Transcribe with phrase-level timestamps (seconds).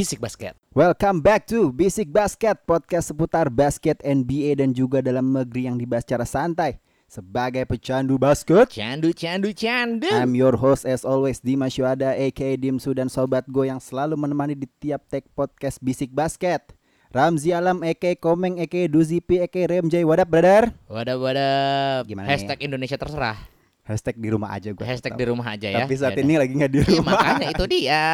[0.00, 0.56] Bisik Basket.
[0.72, 6.08] Welcome back to Basic Basket, podcast seputar basket NBA dan juga dalam negeri yang dibahas
[6.08, 6.80] secara santai.
[7.04, 10.08] Sebagai pecandu basket, Candu, candu, candu.
[10.08, 14.56] I'm your host as always Dimas Yuada aka Dimsu dan Sobat Go yang selalu menemani
[14.56, 16.64] di tiap tag podcast Bisik Basket.
[17.12, 20.72] Ramzi Alam aka Komeng aka Duzipi aka Remjay, what up brother?
[20.88, 22.08] Wadah, wadah.
[22.08, 23.36] Gimana Hashtag Indonesia terserah.
[23.80, 24.84] Hashtag di rumah aja gue.
[24.84, 25.82] Hashtag di rumah aja ya.
[25.82, 26.22] Tapi saat Yaudah.
[26.22, 27.10] ini lagi nggak di Iya, rumah.
[27.10, 28.04] makanya itu dia.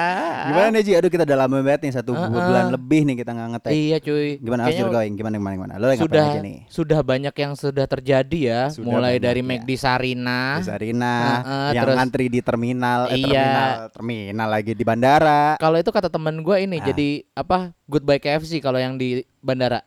[0.46, 0.92] Gimana nih Ji?
[0.94, 2.30] Aduh kita udah lama banget nih satu Uh-uh.
[2.30, 3.70] bulan lebih nih kita nggak ngetek.
[3.70, 4.28] Iya cuy.
[4.38, 5.14] Gimana Kayaknya your going?
[5.14, 5.72] Gimana gimana gimana?
[5.76, 6.58] Lo sudah aja nih?
[6.66, 8.60] sudah banyak yang sudah terjadi ya.
[8.68, 9.48] Sudah Mulai banyak dari ya.
[9.52, 10.40] McD Sarina.
[10.56, 13.26] Di Sarina Heeh, yang terus- ngantri di terminal, eh, Iya.
[13.28, 15.42] terminal, terminal lagi di bandara.
[15.56, 16.84] Kalau itu kata temen gue ini Ah.
[16.86, 17.58] jadi apa?
[17.84, 19.84] Goodbye KFC kalau yang di bandara.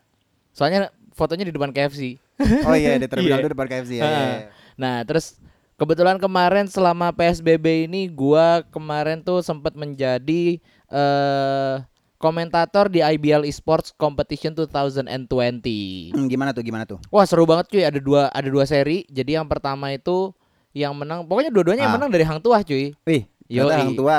[0.52, 2.20] Soalnya fotonya di depan KFC.
[2.64, 3.44] Oh iya di terminal Iya.
[3.44, 4.04] itu depan KFC ya.
[4.04, 4.38] Iya, iya.
[4.76, 5.36] Nah, terus
[5.80, 11.76] kebetulan kemarin selama PSBB ini gua kemarin tuh sempat menjadi eh
[12.20, 16.12] komentator di IBL Esports Competition 2020.
[16.12, 17.00] Hmm, gimana tuh gimana tuh?
[17.08, 19.08] Wah, seru banget cuy, ada dua ada dua seri.
[19.08, 20.36] Jadi yang pertama itu
[20.76, 21.98] yang menang, pokoknya dua-duanya yang Ah.
[21.98, 22.92] menang dari Hang Tuah cuy.
[23.08, 23.64] Wih, Yoi.
[23.64, 24.18] ternyata orang tua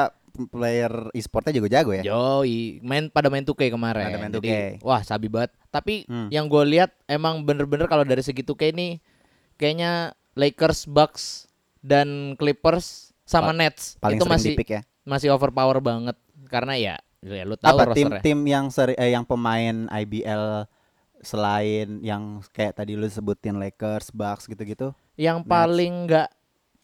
[0.48, 2.00] player e-sportnya juga jago ya.
[2.00, 4.08] Yoi, main pada main 2K kemarin.
[4.08, 4.80] Pada main Jadi, 2K.
[4.80, 5.52] wah, sabi banget.
[5.68, 6.32] Tapi Hmm.
[6.32, 8.96] yang gue lihat emang bener-bener kalau dari segi 2K ini
[9.54, 11.49] kayaknya Lakers, Bucks
[11.80, 14.80] dan Clippers sama Pa- Nets Paling itu masih ya.
[15.02, 18.20] masih overpower banget karena ya ya lu tahu Apa rosternya.
[18.20, 20.64] tim-tim yang seri, eh, yang pemain IBL
[21.20, 24.96] selain yang kayak tadi lu sebutin Lakers, Bucks gitu-gitu?
[25.14, 25.50] Yang Nets.
[25.50, 26.28] paling nggak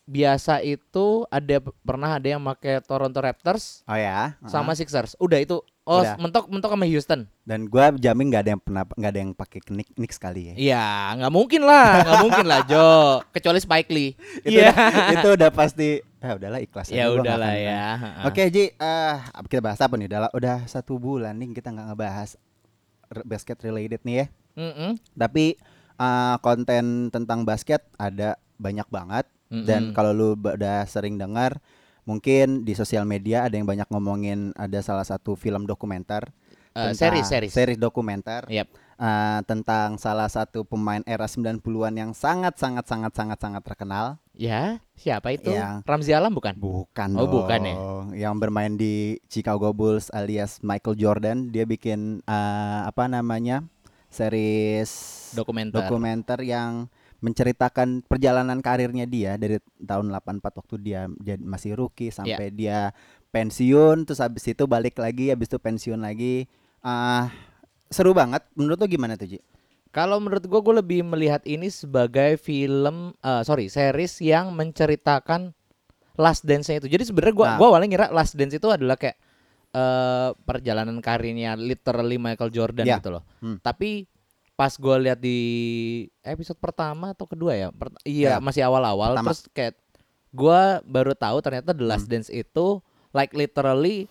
[0.05, 4.37] biasa itu ada pernah ada yang pakai Toronto Raptors Oh ya.
[4.45, 4.79] sama Heeh.
[4.79, 5.17] Sixers.
[5.19, 5.65] Udah itu.
[5.87, 6.19] Oh, Udah.
[6.19, 7.31] mentok mentok sama Houston.
[7.47, 10.55] Dan gua jamin nggak ada yang pernah nggak ada yang pakai Knicks Knicks kali ya.
[10.59, 12.91] Iya, nggak mungkin lah, nggak mungkin lah, Jo.
[13.31, 14.19] Kecuali Spike Lee.
[14.43, 14.75] itu Iya.
[14.75, 15.89] udah, itu udah pasti
[16.19, 17.85] ah udahlah ikhlas Ya udahlah ya.
[18.27, 19.15] Oke Ji, eh
[19.47, 20.11] kita bahas apa nih?
[20.11, 22.35] Udah, udah satu bulan nih kita nggak ngebahas
[23.23, 24.27] basket related nih ya.
[24.59, 24.91] Mm-mm.
[25.15, 25.55] Tapi
[25.97, 29.31] eh, konten tentang basket ada banyak banget.
[29.47, 29.95] Dan Mm-mm.
[29.95, 31.63] kalau lu udah sering dengar,
[32.07, 36.31] mungkin di sosial media ada yang banyak ngomongin ada salah satu film dokumenter.
[36.73, 37.53] Eh, tentang- series, series.
[37.53, 38.69] series dokumenter Yap.
[38.97, 44.21] eh, tentang salah satu pemain era 90-an yang sangat sangat sangat sangat sangat terkenal.
[44.33, 45.49] Ya, siapa itu?
[45.49, 46.53] Yang- Ramzi Alam bukan?
[46.55, 47.73] Bukan Oh, bukan ya?
[47.73, 48.07] dong.
[48.13, 48.95] Yang bermain di
[49.27, 53.65] Chicago Bulls alias Michael Jordan, dia bikin eh, apa namanya?
[54.07, 54.91] series
[55.33, 55.77] Dokumenter.
[55.83, 56.89] dokumenter yang
[57.27, 62.17] menceritakan perjalanan karirnya dia dari tahun 84 waktu dia jadi masih rookie Iya.
[62.17, 62.95] sampai dia
[63.31, 66.47] pensiun terus habis itu balik lagi habis itu pensiun lagi.
[66.81, 67.29] Ah,
[67.89, 68.47] seru banget.
[68.55, 69.39] Menurut lo gimana tuh, Ji?
[69.91, 75.51] Kalau menurut gua gue lebih melihat ini sebagai film, eh, sorry, series yang menceritakan
[76.17, 76.89] Last Dance-nya itu.
[76.89, 77.57] Jadi sebenarnya gua Nah.
[77.59, 79.19] gua awalnya ngira Last Dance itu adalah kayak
[79.69, 82.97] eh perjalanan karirnya literally Michael Jordan Ya.
[82.97, 83.25] gitu loh.
[83.45, 83.61] Hmm.
[83.61, 84.09] Tapi
[84.57, 85.39] pas gua lihat di
[86.21, 88.37] episode pertama atau kedua ya, per- iya Ya.
[88.39, 89.29] masih awal-awal Pertama.
[89.29, 89.75] terus kayak
[90.33, 92.81] gua baru tahu ternyata The Last Dance itu
[93.13, 94.09] like literally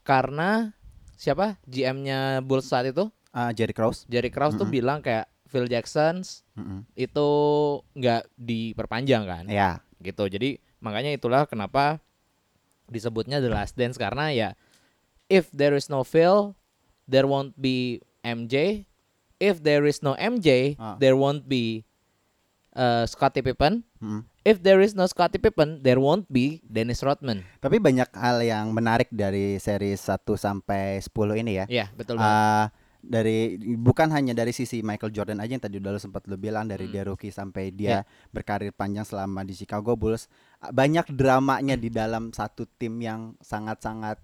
[0.00, 0.72] karena
[1.14, 4.04] siapa GM-nya Bulls saat itu Ah, Jerry Krause.
[4.06, 4.76] Jerry Krause tuh Mm-mm.
[4.76, 6.20] bilang kayak Phil Jackson
[6.52, 6.84] Mm-mm.
[6.92, 7.28] itu
[7.92, 9.80] nggak diperpanjang kan Ya.
[9.98, 12.00] gitu jadi makanya itulah kenapa
[12.86, 14.48] disebutnya The Last Dance karena ya
[15.26, 16.52] if there is no Phil
[17.04, 18.84] there won't be MJ
[19.42, 20.94] if there is no MJ Ah.
[20.96, 21.82] there won't be
[22.72, 24.22] uh, Scottie Pippen Mm-mm.
[24.42, 28.70] if there is no Scottie Pippen there won't be Dennis Rodman Tapi banyak hal yang
[28.70, 31.66] menarik dari seri 1 sampai 10 ini ya.
[31.66, 32.66] ya betul banget Ah,
[32.98, 33.38] dari
[33.76, 36.86] bukan hanya dari sisi Michael Jordan aja yang tadi udah lu sempat lu bilang dari
[36.86, 36.92] Hmm.
[36.92, 42.30] dia rookie sampai dia berkarir panjang selama di Chicago Bulls Ah, banyak dramanya di dalam
[42.30, 44.22] satu tim yang sangat-sangat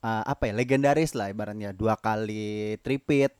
[0.00, 3.36] ah, apa ya legendaris lah ibaratnya dua kali tripit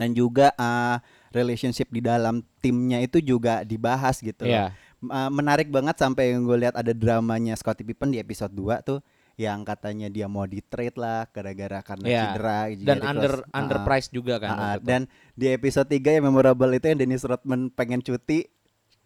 [0.00, 4.50] dan juga ah, relationship di dalam timnya itu juga dibahas gitu loh.
[4.50, 4.66] ya
[5.02, 9.00] Ah, menarik banget sampai yang gue lihat ada dramanya Scottie Pippen di episode 2 tuh
[9.34, 12.22] yang katanya dia mau di trade lah gara-gara karena Iya.
[12.26, 13.44] cedera dan Jerry under Krause.
[13.46, 14.84] Ah, underpriced juga kan itu.
[14.84, 15.00] dan
[15.32, 18.44] di episode 3 yang memorable itu yang Dennis Rodman pengen cuti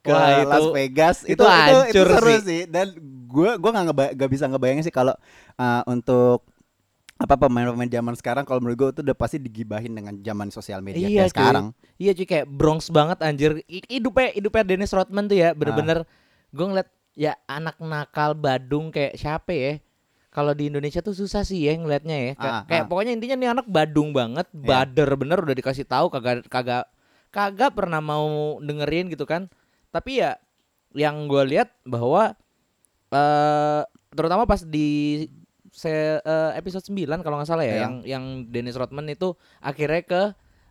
[0.01, 2.41] ke Wah, itu- Las Vegas itu itu itu, itu seru sih.
[2.43, 2.63] sih.
[2.67, 2.87] dan
[3.25, 5.15] gue gua nggak nggak bisa ngebayangin sih kalau
[5.55, 6.43] ah, untuk
[7.25, 11.03] apa pemain-pemain zaman sekarang kalau menurut gue itu udah pasti digibahin dengan zaman sosial media
[11.03, 11.33] Iya, kayak cuy.
[11.33, 11.67] sekarang
[11.97, 13.51] Iya cuy kayak Bronx banget anjir.
[13.67, 16.05] Hidupnya hidupnya Dennis Rodman tuh ya bener-bener
[16.51, 19.73] gue ngeliat ya anak nakal Badung kayak siapa ya.
[20.29, 22.33] Kalau di Indonesia tuh susah sih ya ngeliatnya ya.
[22.35, 22.89] Kayak, Ah, kayak ah.
[22.91, 24.67] pokoknya intinya nih anak Badung banget, Iya.
[24.67, 26.85] bader bener udah dikasih tahu kagak kagak
[27.31, 29.47] kagak pernah mau dengerin gitu kan.
[29.89, 30.35] Tapi ya
[30.93, 32.35] yang gue lihat bahwa
[33.11, 35.23] eh terutama pas di
[35.75, 37.81] se eh, episode 9 kalau nggak salah ya Iya.
[37.83, 40.23] yang yang Dennis Rodman itu akhirnya ke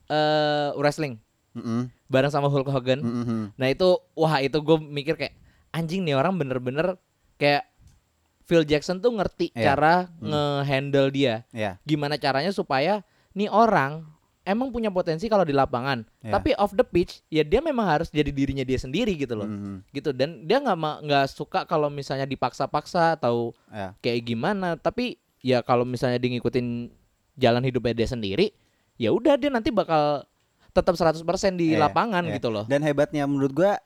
[0.08, 1.20] eh wrestling
[1.54, 1.92] Mm-mm.
[2.08, 3.00] bareng sama Hulk Hogan.
[3.00, 3.42] Mm-mm.
[3.54, 5.36] Nah itu wah itu gue mikir kayak
[5.70, 6.96] anjing nih orang bener-bener
[7.36, 7.68] kayak
[8.44, 9.76] Phil Jackson tuh ngerti Iya.
[9.76, 11.44] cara nge-handle dia.
[11.52, 11.78] Ya.
[11.84, 14.08] Gimana caranya supaya nih orang
[14.44, 16.32] emang punya potensi kalau di lapangan, Iya.
[16.32, 19.48] tapi off the pitch ya dia memang harus jadi dirinya dia sendiri gitu loh.
[19.48, 19.88] Mhm.
[19.90, 23.96] Gitu dan dia nggak nggak suka kalau misalnya dipaksa-paksa atau Ya.
[24.00, 26.92] kayak gimana, tapi ya kalau misalnya dia ngikutin
[27.36, 28.52] jalan hidupnya dia sendiri,
[28.96, 30.28] ya udah dia nanti bakal
[30.74, 31.24] tetap 100%
[31.56, 32.36] di Iya, lapangan iya.
[32.36, 32.66] gitu loh.
[32.68, 33.80] Dan hebatnya menurut gua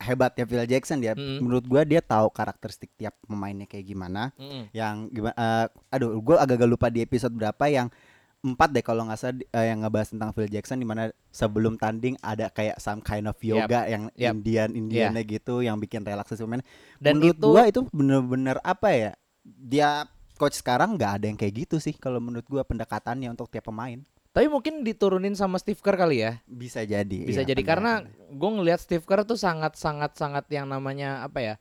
[0.00, 1.44] hebatnya Phil Jackson dia Mm-mm.
[1.44, 4.72] menurut gua dia tahu karakteristik tiap pemainnya kayak gimana Mm-mm.
[4.72, 7.92] yang gimana eh, aduh gua agak-agak lupa di episode berapa yang
[8.40, 12.16] empat deh kalau nggak salah eh, yang ngebahas tentang Phil Jackson di mana sebelum tanding
[12.24, 14.40] ada kayak some kind of yoga yang Yap.
[14.40, 16.64] Indian Indiannya gitu yang bikin relaksasi pemain
[16.96, 19.12] Dan menurut itu gua itu bener-bener apa ya
[19.44, 20.08] dia
[20.40, 24.00] coach sekarang nggak ada yang kayak gitu sih kalau menurut gua pendekatannya untuk tiap pemain
[24.30, 26.38] Tapi mungkin diturunin sama Steve Kerr kali ya.
[26.46, 30.70] bisa jadi Bisa iya, jadi karena gue ngelihat Steve Kerr tuh sangat sangat sangat yang
[30.70, 31.54] namanya apa ya?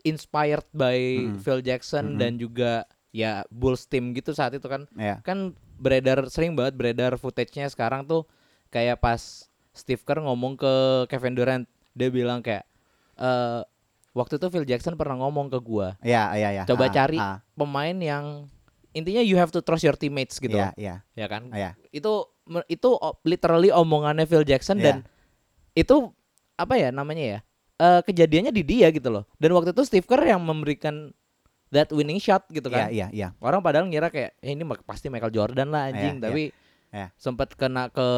[0.00, 1.42] inspired by Mm-mm.
[1.42, 2.20] Phil Jackson Mm-mm.
[2.22, 4.88] dan juga ya Bulls team gitu saat itu kan.
[4.96, 8.24] ya Kan beredar sering banget beredar footage-nya sekarang tuh
[8.68, 10.72] kayak pas Steve Kerr ngomong ke
[11.06, 12.64] Kevin Durant, dia bilang kayak
[13.16, 13.60] eh
[14.12, 17.38] waktu itu Phil Jackson pernah ngomong ke gua, ya ya ya coba Ah, cari ah,
[17.52, 18.48] pemain yang
[18.96, 20.56] intinya you have to trust your teammates gitu.
[20.56, 21.52] ya ya Ya kan?
[21.52, 22.24] ya itu
[22.66, 22.88] itu
[23.22, 25.04] literally omongannya Phil Jackson dan
[25.76, 26.08] itu
[26.56, 27.40] apa ya namanya ya
[27.76, 29.28] Eh kejadiannya di dia gitu loh.
[29.36, 31.12] Dan waktu itu Steve Kerr yang memberikan
[31.68, 35.06] that winning shot gitu ya kan ya ya orang padahal ngira kayak eh, ini pasti
[35.06, 36.42] Michael Jordan lah Iya, anjing iya, tapi
[36.90, 37.06] iya.
[37.14, 38.08] sempat kena ke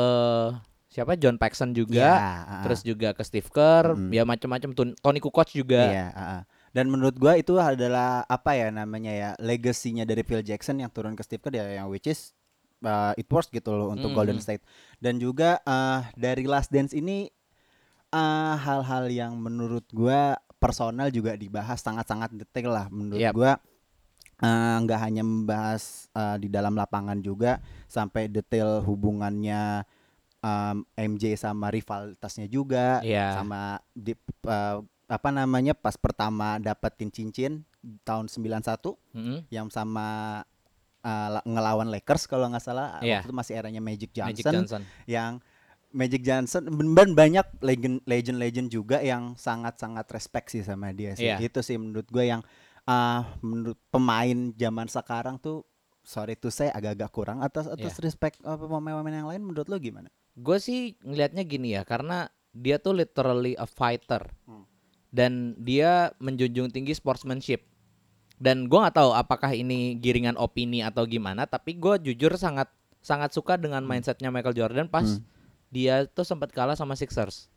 [0.88, 2.62] siapa John Paxson juga ah, ah.
[2.62, 4.10] terus juga ke Steve Kerr Mm.
[4.10, 6.42] ya macam-macam Ton- Tony Kukoc juga Iya, ah, ah.
[6.68, 11.12] Dan menurut gua itu adalah apa ya namanya ya legasinya dari Phil Jackson yang turun
[11.12, 12.36] ke Steve Kerr ya yang which is
[12.80, 14.38] uh, it works gitu loh untuk Mm, Golden.
[14.38, 14.60] State.
[14.96, 17.28] Dan juga uh, dari Last Dance ini
[18.10, 23.32] uh, hal-hal yang menurut gua personal juga dibahas sangat-sangat detail lah menurut Yap.
[23.32, 23.52] gua
[24.38, 29.86] uh, nggak hanya membahas uh, di dalam lapangan juga sampai detail hubungannya
[30.38, 33.38] um, MJ sama rivalitasnya juga Iya.
[33.38, 33.60] sama
[33.90, 34.12] di
[34.44, 37.64] uh, apa namanya pas pertama dapetin cincin
[38.04, 38.60] tahun 91
[39.14, 39.38] Mm-mm.
[39.48, 40.42] yang sama
[41.00, 43.22] uh, la- ngelawan Lakers kalau nggak salah Iya.
[43.22, 45.40] waktu itu masih eranya Magic Johnson, Magic Johnson yang
[45.88, 51.12] Magic Johnson dan banyak legend legend legend juga yang sangat sangat respect sih sama dia
[51.12, 51.40] sih Iya.
[51.40, 52.44] itu sih menurut gue yang
[52.84, 55.64] uh, menurut pemain zaman sekarang tuh
[56.00, 58.04] sorry tuh saya agak-agak kurang atas atas Iya.
[58.04, 60.08] respect apa pemain-pemain yang lain menurut lo gimana?
[60.32, 64.64] Gue sih ngelihatnya gini ya, karena dia tuh literally a fighter Hmm.
[65.08, 67.64] dan dia menjunjung tinggi sportsmanship.
[68.36, 72.70] Dan gue nggak tahu apakah ini giringan opini atau gimana, tapi gue jujur sangat
[73.00, 75.24] sangat suka dengan mindsetnya Michael Jordan pas Hmm.
[75.68, 77.48] Dia tuh sempat kalah sama Sixers.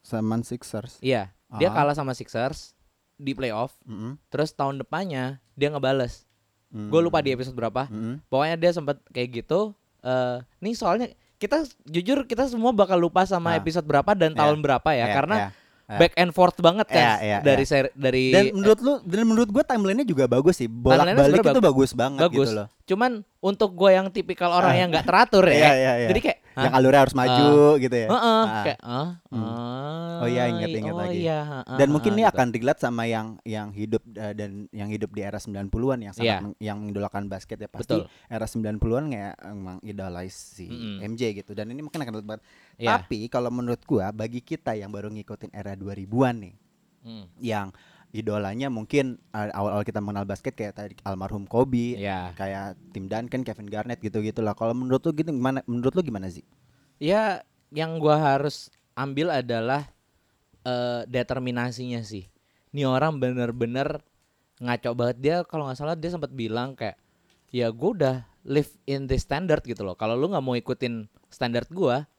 [0.00, 0.98] Saman Sixers.
[1.00, 1.74] Iya, dia Ah.
[1.74, 2.72] kalah sama Sixers
[3.16, 3.74] di playoff.
[3.82, 4.14] Mm-mm.
[4.28, 6.22] Terus tahun depannya dia ngebales.
[6.68, 6.88] Mm.
[6.88, 7.88] Gue lupa di episode berapa.
[7.88, 8.22] Mm-mm.
[8.26, 9.74] Pokoknya dia sempat kayak gitu.
[10.00, 13.58] eh nih soalnya kita jujur kita semua bakal lupa sama Ah.
[13.58, 14.38] episode berapa dan Iya.
[14.38, 15.48] tahun berapa ya, Iya, karena iya.
[15.88, 17.70] Back and forth banget kan Iya, iya, dari iya.
[17.70, 21.62] seri- dari dan menurut lu dan menurut gua timelinenya juga bagus sih bolak balik itu
[21.62, 22.50] bagus banget bagus.
[22.50, 24.78] gitu loh cuman untuk gue yang tipikal orang Ah.
[24.78, 25.54] yang nggak teratur ya.
[25.54, 26.08] Iya, iya, iya.
[26.08, 28.62] Jadi kayak yang alurnya harus maju gitu ya Heeh, Ah.
[28.64, 29.42] kayak ah, Hmm.
[29.44, 31.18] ah, Oh iya, ingat-ingat oh lagi.
[31.20, 32.32] iya, ah, dan ah, mungkin ah, ini gitu.
[32.32, 36.26] akan relate sama yang yang hidup uh, dan yang hidup di era 90-an yang sangat
[36.28, 36.38] Iya.
[36.40, 38.06] meng- yang mengidolakan basket ya pasti Betul.
[38.28, 41.02] era 90-an kayak emang idolize si Mm-mm.
[41.04, 42.42] MJ gitu dan ini mungkin akan relate banget.
[42.76, 43.00] Iya.
[43.00, 46.54] Tapi kalau menurut gua bagi kita yang baru ngikutin era 2000-an nih
[47.06, 47.70] Hmm, yang
[48.10, 52.34] idolanya mungkin uh, awal-awal kita mengenal basket kayak tadi almarhum Kobe Iya.
[52.34, 54.58] kayak Tim Duncan, Kevin Garnett gitu-gitu lah.
[54.58, 55.62] Kalau menurut lu gitu gimana?
[55.70, 56.42] Menurut lu gimana sih?
[56.98, 59.86] Ya, yang gua harus ambil adalah
[60.66, 62.26] eh, determinasinya sih.
[62.74, 64.02] Ini orang bener-bener
[64.58, 66.98] ngaco banget dia kalau nggak salah dia sempat bilang kayak
[67.54, 69.94] ya gua udah live in this standard gitu loh.
[69.94, 72.10] Kalau lu nggak mau ikutin standar gua,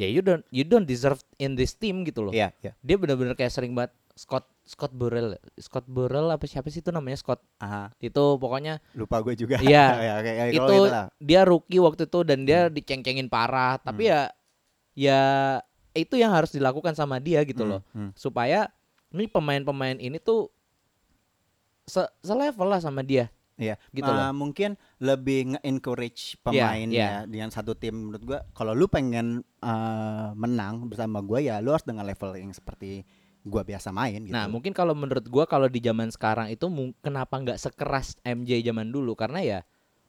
[0.00, 2.32] ya you don't you don't deserve in this team gitu loh.
[2.32, 2.72] Iya, iya.
[2.80, 7.20] Dia bener-bener kayak sering banget Scott Scott Burrell, Scott Burrell apa siapa sih itu namanya
[7.20, 9.60] Scott Aha, itu pokoknya lupa gue juga.
[9.60, 9.86] Iya.
[10.08, 10.84] ya, kayak, kayak itu gitu
[11.20, 14.32] dia rookie waktu itu dan dia diceng-cengin parah tapi ya
[14.96, 15.20] ya
[15.92, 18.10] itu yang harus dilakukan sama dia gitu Hmm, loh hmm.
[18.14, 18.70] supaya
[19.10, 20.48] ini pemain-pemain ini tuh
[21.84, 23.26] se selevel lah sama dia
[23.60, 24.32] Iya, Gitu Uh, loh.
[24.32, 30.88] mungkin lebih nge-encourage Iya, pemainnya dengan satu tim menurut gua kalau lu pengen uh, menang
[30.88, 33.04] bersama gua ya lu harus dengan level yang seperti
[33.42, 34.32] gua biasa main gitu.
[34.32, 36.64] Nah, mungkin kalau menurut gua kalau di zaman sekarang itu
[36.98, 39.60] kenapa nggak sekeras MJ zaman dulu karena ya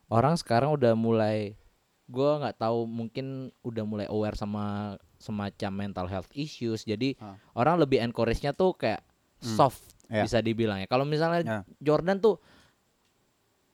[0.07, 1.59] orang sekarang udah mulai
[2.05, 3.25] gua nggak tahu mungkin
[3.61, 6.83] udah mulai aware sama semacam mental health issues.
[6.83, 7.35] Jadi Ah.
[7.53, 9.03] orang lebih encourage-nya tuh kayak
[9.39, 10.21] Hmm, soft ya.
[10.21, 10.85] bisa dibilang ya.
[10.85, 11.59] Kalau misalnya Ya.
[11.79, 12.37] Jordan tuh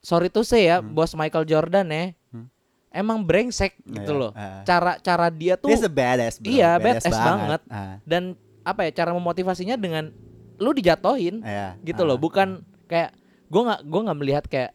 [0.08, 0.96] sorry tuh saya ya, Hmm.
[0.96, 2.16] bos Michael Jordan ya.
[2.30, 2.48] Hmm.
[2.90, 4.32] Emang brengsek gitu Ya, loh.
[4.34, 4.64] ah.
[4.64, 6.48] Cara cara dia tuh badass bro.
[6.48, 7.62] Iya, badass banget.
[7.68, 8.34] Ah, dan
[8.64, 10.16] apa ya cara memotivasinya dengan
[10.58, 11.76] lu dijatohin iya.
[11.82, 12.08] gitu Ah.
[12.08, 13.12] loh bukan kayak
[13.46, 14.72] gua nggak gua nggak melihat kayak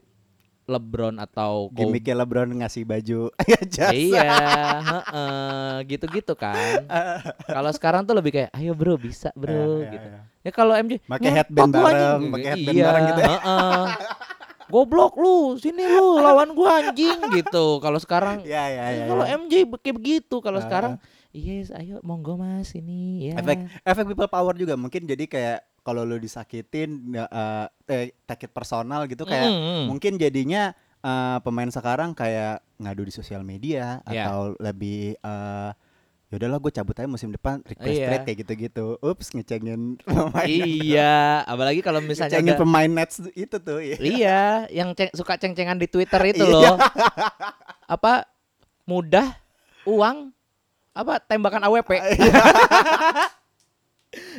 [0.62, 3.34] LeBron atau Gimiknya LeBron ngasih baju
[3.74, 3.90] jasa.
[3.90, 4.30] iya
[4.80, 6.86] heeh, gitu-gitu kan
[7.50, 10.20] kalau sekarang tuh lebih kayak ayo bro bisa bro Iya, iya, gitu iya.
[10.40, 13.34] ya kalau MJ Pakai "Ngapa headband gua anjing?" bareng, pakai headband iya, bareng gitu ya.
[14.72, 19.04] goblok lu sini lu lawan gua anjing gitu kalau sekarang Iya, iya, iya.
[19.04, 19.36] kalau iya.
[19.36, 20.64] MJ kayak begitu kalau Ah.
[20.64, 20.92] sekarang
[21.30, 26.02] yes ayo monggo mas ini ya efek efek people power juga mungkin jadi kayak kalau
[26.02, 29.82] lu disakitin ya, eh, eh take it personal gitu kayak Mm-mm.
[29.86, 34.24] mungkin jadinya eh, pemain sekarang kayak ngadu di sosial media Iya.
[34.24, 35.70] atau lebih eh
[36.32, 38.06] ya udahlah gue cabut aja musim depan request Iya.
[38.08, 38.86] trade kayak gitu-gitu.
[38.98, 40.48] Ups ngecengin pemain.
[40.48, 43.78] iya apalagi kalau misalnya ngecengin ada- pemain Nets itu tuh.
[43.78, 43.96] Iya.
[44.00, 44.40] iya
[44.72, 46.50] yang ceng- suka ceng-cengan di Twitter itu Iya.
[46.50, 46.76] loh
[47.94, 48.24] apa
[48.82, 49.28] mudah
[49.84, 50.32] uang
[50.90, 51.90] apa tembakan AWP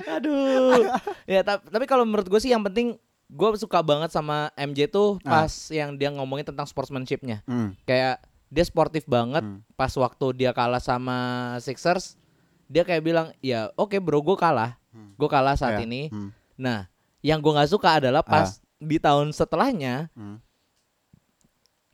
[0.08, 0.86] aduh
[1.26, 2.98] ya ta- tapi kalau menurut gue sih yang penting
[3.28, 5.46] gue suka banget sama MJ tuh Ah.
[5.46, 7.74] pas yang dia ngomongin tentang sportsmanshipnya Hmm.
[7.84, 8.22] kayak
[8.54, 9.66] dia sportif banget Hmm.
[9.74, 11.18] pas waktu dia kalah sama
[11.58, 12.14] Sixers
[12.66, 15.12] dia kayak bilang ya oke bro gue kalah Hmm.
[15.12, 15.84] gue kalah saat Iya.
[15.84, 16.30] ini Hmm.
[16.54, 16.86] nah
[17.20, 20.38] yang gue nggak suka adalah pas di tahun setelahnya Hmm.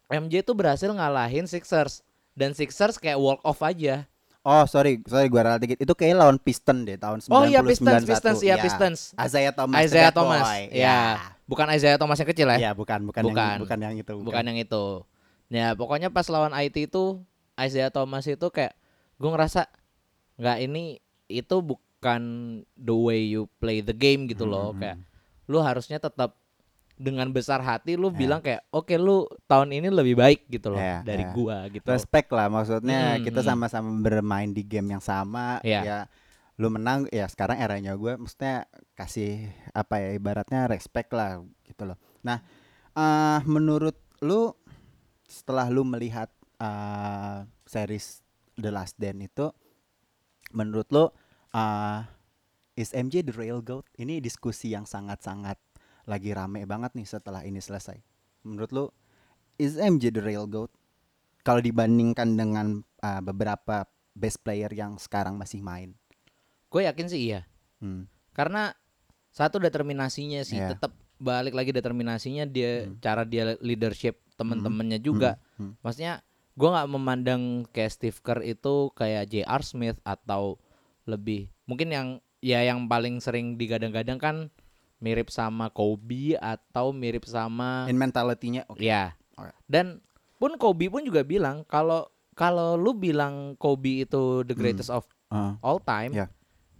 [0.09, 2.01] MJ tuh berhasil ngalahin Sixers
[2.33, 4.09] dan Sixers kayak walk off aja.
[4.41, 5.77] Oh sorry, sorry gue ralat dikit.
[5.77, 8.99] Itu kayak lawan Piston deh tahun 90 Oh iya Pistons, Pistons, iya Pistons.
[9.13, 9.77] Isaiah Thomas.
[9.79, 10.61] Isaiah Thomas, boy.
[10.71, 10.99] ya.
[11.45, 13.37] Bukan Isaiah Thomas yang kecil ya, Iya, bukan, bukan, Bukan.
[13.37, 14.13] yang bukan yang itu.
[14.17, 14.85] bukan yang itu.
[15.49, 17.21] Ya pokoknya pas lawan IT itu
[17.55, 18.77] Isaiah Thomas itu kayak
[19.17, 19.65] gue ngerasa
[20.37, 20.83] nggak ini
[21.27, 22.21] itu bukan
[22.73, 24.71] the way you play the game gitu loh.
[24.71, 24.79] Hmm.
[24.79, 24.97] Kayak
[25.45, 26.37] lu harusnya tetap
[26.93, 28.17] dengan besar hati lu Ya.
[28.17, 31.31] bilang kayak oke lu tahun ini lebih baik gitu loh Ya, dari ya.
[31.31, 31.87] gua gitu.
[31.87, 33.47] respect lah maksudnya Hmm, kita hmm.
[33.47, 35.79] sama-sama bermain di game yang sama Iya.
[35.81, 35.97] ya
[36.59, 41.95] lu menang ya sekarang eranya gue maksudnya kasih apa ya ibaratnya respect lah gitu loh
[42.19, 42.43] nah
[42.91, 44.58] eh menurut lu
[45.29, 46.27] setelah lu melihat
[46.59, 48.25] eh series
[48.57, 49.47] The Last Dance itu
[50.51, 51.05] menurut lu
[51.53, 52.01] eh
[52.75, 55.55] is MJ the real goat ini diskusi yang sangat-sangat
[56.09, 57.95] lagi rame banget nih setelah ini selesai
[58.43, 58.85] menurut lu
[59.61, 60.73] is MJ the real goat
[61.43, 65.95] kalau dibandingkan dengan uh, beberapa best player yang sekarang masih main.
[66.67, 67.47] Gue yakin sih iya.
[67.79, 68.11] Hmm.
[68.35, 68.75] karena
[69.31, 70.75] satu determinasinya sih Iya.
[70.75, 72.97] tetap balik lagi determinasinya dia Hmm.
[72.97, 75.75] cara dia leadership temen-temennya juga Hmm.
[75.79, 76.23] maksudnya
[76.55, 79.61] gua nggak memandang kayak Steve Kerr itu kayak J.R.
[79.61, 80.55] Smith atau
[81.03, 82.07] lebih mungkin yang
[82.39, 84.35] ya yang paling sering digadang-gadang kan
[84.97, 88.79] mirip sama Kobe atau mirip sama In mentality-nya oke.
[88.79, 89.51] ya Oke.
[89.65, 89.99] dan
[90.35, 94.61] pun Kobe pun juga bilang kalau kalau lu bilang Kobe itu the Hmm.
[94.61, 96.25] greatest of Uh, all time, Ya.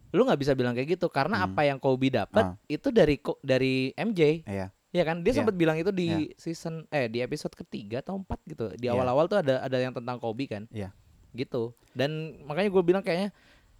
[0.10, 1.48] Lu nggak bisa bilang kayak gitu karena Hmm.
[1.54, 2.58] apa yang Kobe dapat Ah.
[2.66, 4.74] itu dari dari MJ, iya.
[4.90, 5.22] ya kan?
[5.22, 5.38] Dia Iya.
[5.44, 8.74] sempat bilang itu di season eh di episode ketiga atau empat gitu.
[8.74, 8.98] Di Iya.
[8.98, 10.66] awal-awal tuh ada ada yang tentang Kobe kan?
[10.74, 10.90] Iya.
[11.32, 11.78] Gitu.
[11.94, 13.30] Dan makanya gue bilang kayaknya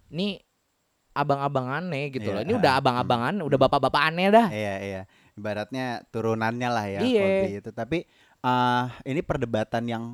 [0.08, 0.38] nih
[1.10, 2.42] abang-abang aneh gitu Iya, loh.
[2.46, 2.80] Ini ah, udah hmm.
[2.86, 4.46] abang-abang aneh, udah bapak-bapak aneh dah.
[4.54, 5.02] Iya, iya.
[5.34, 7.22] Ibaratnya turunannya lah ya Iya.
[7.26, 7.70] Kobe itu.
[7.74, 7.98] Tapi
[8.46, 10.04] uh, ini perdebatan yang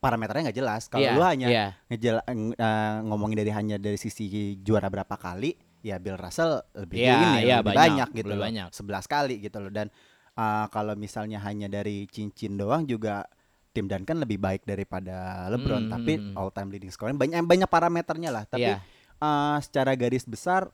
[0.00, 0.82] parameternya nggak jelas.
[0.86, 1.66] Kalau Iya, lu hanya iya.
[1.86, 4.26] ngejela- ng- uh, ngomongin dari hanya dari sisi
[4.58, 8.36] juara berapa kali, ya Bill Russell lebih Iya, ini iya, lebih banyak, banyak, gitu lebih
[8.36, 8.46] loh.
[8.48, 8.68] banyak.
[8.72, 9.86] 11 kali gitu loh dan
[10.34, 13.28] uh, kalau misalnya hanya dari cincin doang juga
[13.70, 18.28] tim Duncan lebih baik daripada LeBron Hmm, tapi all time leading scoring banyak banyak parameternya
[18.28, 18.82] lah tapi Iya.
[19.16, 20.66] uh, secara garis besar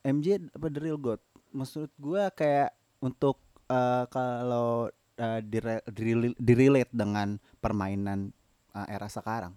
[0.00, 1.18] MJ apa the real god
[1.50, 8.30] maksud gua kayak untuk uh, kalau uh, dire- direl- direlate dengan permainan
[8.72, 9.52] uh, era sekarang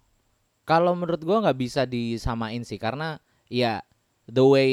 [0.62, 3.82] Kalau menurut gua nggak bisa disamain sih karena ya
[4.24, 4.72] the way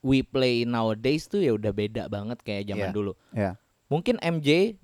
[0.00, 2.94] we play nowadays tuh ya udah beda banget kayak zaman Iya.
[2.94, 3.12] dulu.
[3.30, 3.52] ya
[3.86, 4.76] Mungkin MJ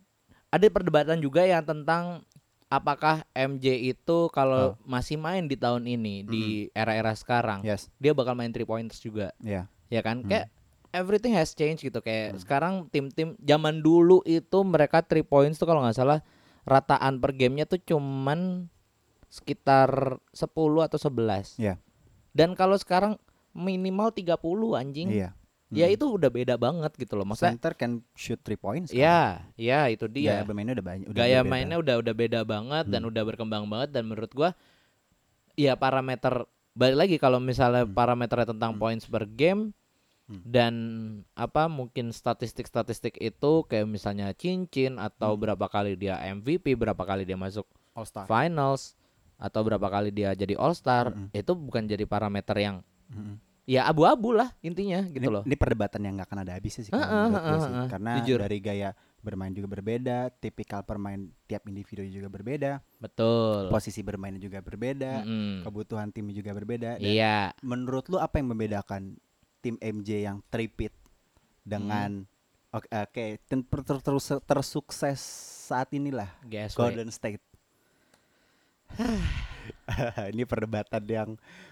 [0.49, 2.25] ada perdebatan juga yang tentang
[2.67, 4.85] apakah MJ itu kalau Oh.
[4.85, 9.33] masih main di tahun ini di era-era sekarang yes dia bakal main three pointers juga
[9.39, 10.29] ya ya kan Hmm.
[10.29, 10.47] kayak
[10.91, 15.81] everything has changed gitu kayak sekarang tim-tim zaman dulu itu mereka three points tuh kalau
[15.81, 16.21] nggak salah
[16.63, 18.69] rataan per gamenya tuh cuman
[19.27, 20.49] sekitar 10
[20.81, 21.77] atau 11 Iya.
[22.33, 24.41] dan kalau sekarang minimal 30
[24.75, 25.31] anjing iya
[25.69, 25.93] ya Hmm.
[25.93, 27.29] itu udah beda banget gitu loh.
[27.29, 28.89] Maksudnya Center can shoot three points.
[28.89, 28.97] kan?
[28.97, 29.21] ya,
[29.53, 30.41] ya itu Gaya dia.
[30.41, 31.07] bermainnya udah banyak.
[31.07, 31.53] udah Gaya berbeda.
[31.53, 33.11] mainnya udah udah beda banget dan Hmm.
[33.13, 34.57] udah berkembang banget dan menurut gua
[35.55, 37.93] ya parameter balik lagi kalau misalnya Hmm.
[37.93, 38.81] parameternya tentang Hmm.
[38.81, 39.77] points per game
[40.29, 40.45] Hmm.
[40.45, 40.75] dan
[41.33, 45.41] apa mungkin statistik-statistik itu kayak misalnya cincin atau Hmm.
[45.43, 48.29] berapa kali dia MVP, berapa kali dia masuk All Star.
[48.29, 48.93] finals
[49.37, 51.33] atau berapa kali dia jadi All Star Mm-mm.
[51.33, 52.77] itu bukan jadi parameter yang
[53.09, 53.41] Mm-mm.
[53.65, 55.43] ya abu-abu lah intinya gitu ini, loh.
[55.43, 57.73] ini perdebatan yang nggak akan ada habisnya sih, Heeh, menurut gue heeh, sih.
[57.73, 57.89] heeh.
[57.89, 58.39] karena Jujur.
[58.39, 63.67] dari gaya bermain juga berbeda, tipikal permain tiap individu juga berbeda, Betul.
[63.69, 65.65] posisi bermainnya juga berbeda, Mm-mm.
[65.65, 66.97] kebutuhan tim juga berbeda.
[66.97, 67.57] Dan Iya.
[67.61, 69.17] menurut lu apa yang membedakan
[69.69, 70.97] tim MJ yang tripit
[71.61, 72.75] dengan Hmm.
[72.75, 75.21] oke oke tim ter- ter- ter- tersukses
[75.63, 76.81] saat inilah GSW.
[76.81, 77.45] Golden State.
[80.31, 81.31] ini perdebatan yang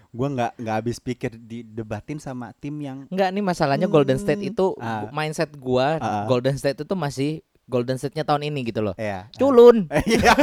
[0.09, 4.51] gua nggak nggak habis pikir didebatin sama tim yang Enggak nih masalahnya Golden State Hmm.
[4.51, 5.05] itu Ah.
[5.05, 6.25] gu- mindset gua Ah.
[6.25, 8.95] Golden State itu masih Golden State-nya tahun ini gitu loh.
[8.95, 9.91] ya Culun.
[10.07, 10.33] Iya.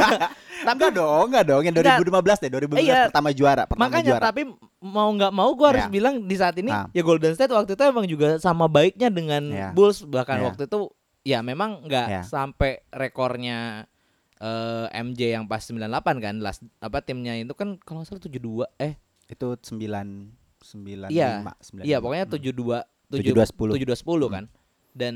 [0.63, 1.61] Tapi enggak dong, enggak dong.
[1.61, 1.97] Yang Enggak.
[1.99, 3.01] 2015 deh, 2015 Iya.
[3.09, 4.23] pertama juara, pertama Makanya juara.
[4.23, 4.41] tapi
[4.79, 5.91] mau nggak mau gua harus Ya.
[5.91, 6.85] bilang di saat ini Ah.
[6.89, 9.69] ya Golden State waktu itu emang juga sama baiknya dengan Ya.
[9.71, 10.45] Bulls bahkan Ya.
[10.47, 10.77] waktu itu
[11.21, 12.21] ya memang nggak Ya.
[12.23, 13.89] sampai rekornya
[14.35, 18.99] eh, MJ yang pas 98 kan last apa timnya itu kan kalau salah 72 eh
[19.25, 20.29] Itu 9
[20.61, 21.39] 9 Iya.
[21.39, 23.73] 5, 9 iya pokoknya 72 7 72 10.
[23.73, 24.33] 72 10 Hmm.
[24.33, 24.45] kan.
[24.91, 25.13] Dan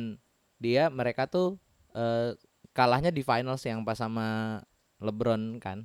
[0.58, 1.60] dia mereka tuh
[2.00, 2.32] eh,
[2.72, 4.60] kalahnya di finals yang pas sama
[5.04, 5.84] LeBron kan.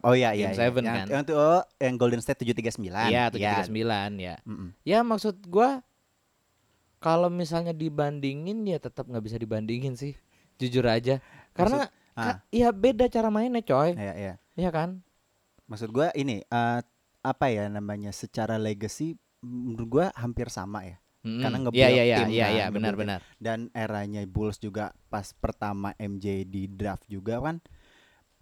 [0.00, 0.48] Oh iya iya.
[0.48, 0.60] Game iya.
[0.64, 1.06] seven yang, kan.
[1.10, 3.12] Yang oh, yang Golden State 739.
[3.12, 4.36] Iya 739 ya.
[4.48, 4.68] Mm-mm.
[4.88, 5.84] Ya maksud gua
[7.02, 10.16] kalau misalnya dibandingin ya tetap nggak bisa dibandingin sih.
[10.56, 11.20] Jujur aja.
[11.52, 12.38] Karena ah.
[12.38, 13.92] ka- ya beda cara mainnya coy.
[13.92, 14.34] Iya iya.
[14.56, 15.04] Iya kan?
[15.68, 16.80] Maksud gua ini eh,
[17.20, 21.01] apa ya namanya secara legacy menurut gua hampir sama ya.
[21.22, 21.38] Mm-mm.
[21.38, 23.20] Karena Iya nge-build iya iya tim iya kan, iya nge-build benar-benar.
[23.36, 27.62] Dan eranya Bulls juga pas pertama MJ di draft juga kan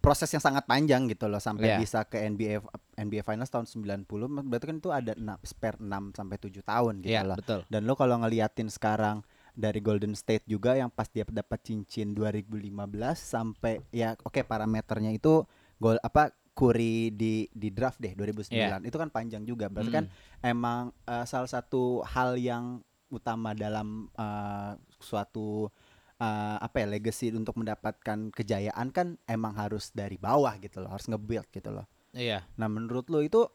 [0.00, 1.78] proses yang sangat panjang gitu loh sampai Iya.
[1.78, 2.64] bisa ke NBA
[2.96, 4.08] NBA Finals tahun 90
[4.42, 7.36] berarti kan itu ada 6 spare 6 sampai 7 tahun gitu Iya loh.
[7.36, 7.60] betul.
[7.68, 9.20] Dan lo kalau ngeliatin sekarang
[9.52, 12.80] dari Golden State juga yang pas dia dapat cincin 2015
[13.12, 15.44] sampai ya oke parameternya itu
[15.76, 18.76] gol apa Curry di di draft deh 2009 Iya.
[18.84, 20.44] itu kan panjang juga berarti kan Mm.
[20.46, 25.72] emang eh, salah satu hal yang utama dalam eh, suatu
[26.16, 31.08] eh, apa ya legacy untuk mendapatkan kejayaan kan emang harus dari bawah gitu loh harus
[31.08, 32.44] nge-build gitu loh Iya.
[32.54, 33.48] nah menurut lo itu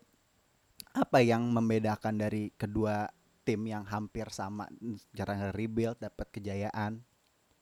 [0.91, 3.05] apa yang membedakan dari kedua
[3.43, 4.65] tim yang hampir sama
[5.11, 7.05] cara nge-rebuild dapat kejayaan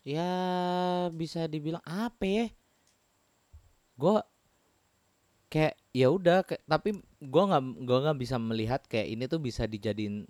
[0.04, 0.28] Ya
[1.10, 2.46] bisa dibilang apa ya?
[3.96, 4.20] Gue
[5.54, 10.26] kayak ya udah, tapi gua nggak gua nggak bisa melihat kayak ini tuh bisa dijadiin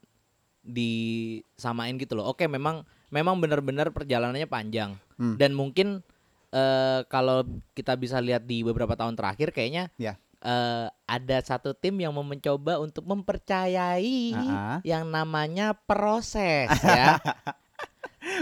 [0.64, 2.28] disamain gitu loh.
[2.28, 5.38] Oke, memang memang benar-benar perjalanannya panjang Hmm.
[5.38, 6.02] dan mungkin
[6.50, 10.18] eh, kalau kita bisa lihat di beberapa tahun terakhir kayaknya Ya.
[10.40, 14.78] eh, ada satu tim yang mau mencoba untuk mempercayai Ah-ah.
[14.82, 17.18] yang namanya proses ya.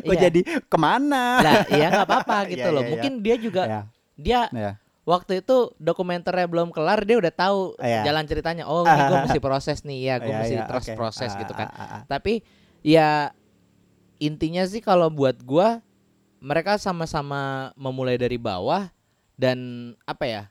[0.01, 0.27] kok Iya.
[0.27, 2.91] jadi ke mana lah iya nggak apa-apa gitu Iya, loh iya, iya.
[2.91, 3.81] mungkin dia juga ya
[4.13, 4.71] dia ya
[5.11, 8.07] waktu itu dokumenternya belum kelar dia udah tahu Iya.
[8.07, 10.95] jalan ceritanya oh ini gue mesti proses nih ya gue Ya, mesti ya, trust oke.
[10.95, 12.01] proses Ah, gitu kan ah, ah, ah.
[12.05, 12.39] tapi
[12.79, 13.35] ya
[14.17, 15.81] intinya sih kalau buat gua
[16.39, 17.41] mereka sama-sama
[17.75, 18.89] memulai dari bawah
[19.35, 19.57] dan
[20.03, 20.43] apa ya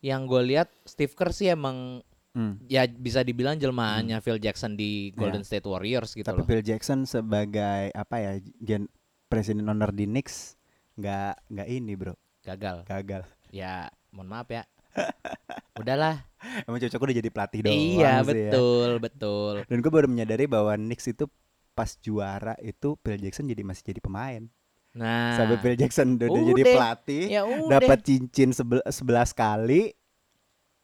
[0.00, 2.02] yang gue lihat Steve Kerr sih emang
[2.34, 2.58] Hmm.
[2.66, 7.06] ya bisa dibilang jelmaannya Phil Jackson di Golden State Warriors gitu Tapi loh Phil Jackson
[7.06, 8.90] sebagai apa ya gen
[9.24, 10.58] presiden owner di Knicks
[10.94, 13.22] nggak nggak ini bro gagal gagal.
[13.54, 14.66] Ya mohon maaf ya
[15.80, 16.26] udahlah
[16.66, 18.50] Emang cocok udah jadi pelatih doang iya sih ya.
[18.50, 21.24] betul betul Dan gue baru menyadari bahwa Knicks itu
[21.72, 24.42] pas juara itu Phil Jackson jadi masih jadi pemain.
[24.92, 28.94] nah Sampai Phil Jackson udah, udah jadi pelatih, ya dapat cincin sebel- 11
[29.32, 29.90] kali,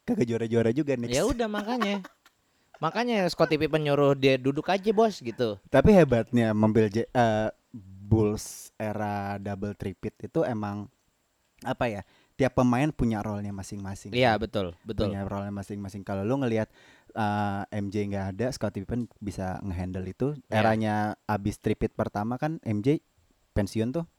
[0.01, 1.13] kagak juara-juara juga Knicks.
[1.13, 2.03] ya udah makanya
[2.77, 7.49] makanya Scottie Pippen nyuruh dia duduk aja bos gitu Tapi hebatnya mobil J- eh,
[8.03, 10.89] Bulls era double tripit itu emang
[11.61, 12.01] apa ya?
[12.41, 14.09] Tiap pemain punya role-nya masing-masing.
[14.17, 16.01] iya betul betul punya role masing-masing.
[16.01, 16.73] Kalau lu ngelihat
[17.13, 20.33] uh, MJ nggak ada, Scottie Pippen bisa ngehandle itu.
[20.49, 20.65] Ya.
[20.65, 20.95] Eranya
[21.29, 23.05] abis tripit pertama kan MJ
[23.53, 24.09] pensiun tuh,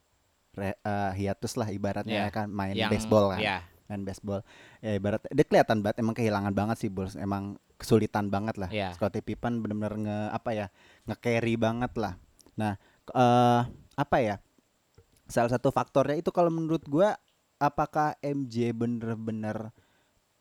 [0.55, 2.31] Re, uh, hiatus lah ibaratnya Ya.
[2.31, 3.57] kan main yang baseball kan, ya
[3.91, 4.39] main baseball.
[4.79, 8.69] Ya ibarat dia kelihatan banget emang kehilangan banget sih Bulls, emang kesulitan banget lah.
[8.71, 8.95] Ya.
[8.95, 10.65] Scottie Pippen bener-bener nge apa ya
[11.11, 12.15] nge carry banget lah.
[12.55, 12.79] Nah
[13.11, 13.61] eh
[13.99, 14.39] apa ya?
[15.27, 17.19] Salah satu faktornya itu kalau menurut gua
[17.63, 19.71] apakah MJ bener-bener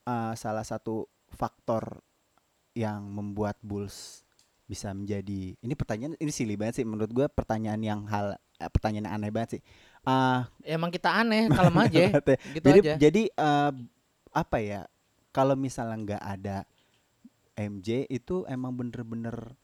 [0.03, 2.03] eh, salah satu faktor
[2.75, 4.27] yang membuat Bulls
[4.67, 9.07] bisa menjadi ini pertanyaan ini silly banget sih menurut gue pertanyaan yang hal eh, pertanyaan
[9.07, 9.63] yang aneh banget sih.
[10.03, 12.11] Ah, Emang kita aneh, kalem aja.
[12.19, 12.95] gitu jadi aja.
[12.99, 13.73] jadi eh,
[14.35, 14.83] apa ya?
[15.31, 16.57] Kalau misalnya nggak ada
[17.57, 19.55] MJ itu emang bener-bener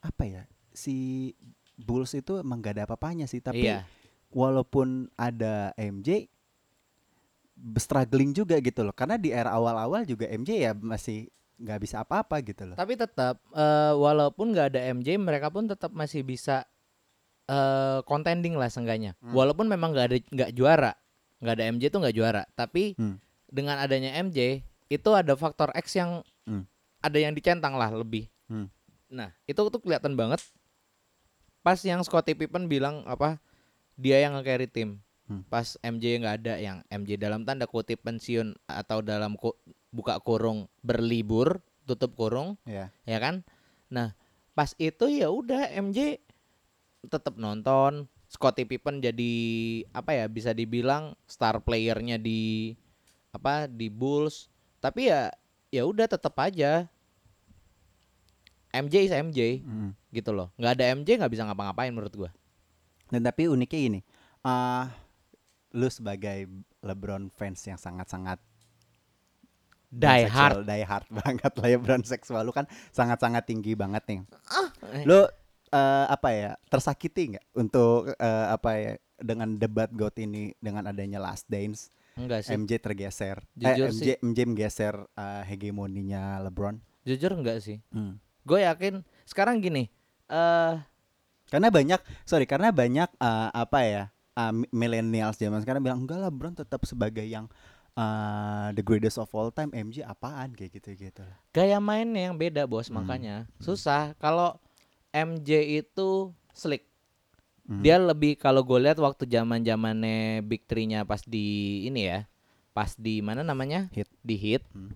[0.00, 0.42] apa ya?
[0.70, 1.34] Si
[1.78, 3.86] Bulls itu emang gak ada apa-apanya sih, tapi iya.
[4.34, 6.26] walaupun ada MJ
[7.76, 8.94] struggling juga gitu loh.
[8.94, 11.26] Karena di era awal-awal juga MJ ya masih
[11.58, 12.76] nggak bisa apa-apa gitu loh.
[12.78, 16.62] Tapi tetap eh, walaupun nggak ada MJ, mereka pun tetap masih bisa
[17.48, 19.16] eh contending lah seenggaknya.
[19.18, 19.32] Hmm.
[19.32, 20.92] Walaupun memang nggak ada nggak juara,
[21.40, 22.42] nggak ada MJ tuh nggak juara.
[22.52, 23.16] Tapi Hmm.
[23.48, 26.64] dengan adanya MJ itu ada faktor X yang Hmm.
[27.00, 28.28] ada yang dicentang lah lebih.
[28.46, 28.68] Hmm.
[29.08, 30.44] Nah itu tuh kelihatan banget.
[31.64, 33.40] Pas yang Scottie Pippen bilang apa
[33.98, 35.00] dia yang nge-carry tim.
[35.28, 35.44] Hmm.
[35.46, 39.56] Pas MJ nggak ada yang MJ dalam tanda kutip pensiun atau dalam ku-
[39.88, 42.88] buka kurung berlibur tutup kurung Ya.
[43.04, 43.44] ya kan
[43.88, 44.12] nah
[44.52, 46.20] pas itu ya udah MJ
[47.04, 49.32] tetap nonton Scottie Pippen jadi
[49.90, 52.76] apa ya bisa dibilang star playernya di
[53.30, 55.32] apa di Bulls tapi ya
[55.68, 56.88] ya udah tetap aja
[58.70, 59.92] MJ is MJ Mm.
[60.10, 62.30] gitu loh nggak ada MJ nggak bisa ngapa-ngapain menurut gua
[63.08, 64.00] Dan tapi uniknya ini,
[64.40, 64.92] ah
[65.72, 66.48] lu sebagai
[66.80, 68.40] LeBron fans yang sangat-sangat
[69.88, 70.68] die hard.
[70.68, 74.20] die hard banget LeBron seksual lu kan sangat-sangat tinggi banget nih.
[74.92, 75.24] Eh, Lu
[75.68, 81.18] eh, apa ya tersakiti nggak untuk eh, apa ya dengan debat GOAT ini dengan adanya
[81.18, 81.88] Last Dance?
[82.18, 82.52] Enggak sih.
[82.52, 86.76] MJ tergeser, Jujur eh, MJ MJ menggeser eh, hegemoninya LeBron.
[87.02, 87.80] jujur enggak sih.
[87.88, 88.20] Hmm.
[88.44, 89.88] gue yakin sekarang gini
[90.28, 90.74] eh
[91.48, 94.04] Karena banyak, sorry, karena banyak eh, apa ya
[94.48, 97.46] mi- millennials zaman sekarang bilang enggak lah LeBron tetap sebagai yang
[97.92, 101.24] eh, the greatest of all time MJ apaan kayak gitu gitu.
[101.50, 102.96] gaya mainnya yang beda bos Hmm.
[102.96, 104.54] makanya susah kalau
[105.10, 106.86] MJ itu slick
[107.64, 107.82] Hmm.
[107.82, 111.46] dia lebih kalau gue lihat waktu zaman zamannya Big Three-nya pas di
[111.84, 112.24] ini ya
[112.70, 114.08] pas di mana namanya Heat.
[114.20, 114.94] di hit Hmm.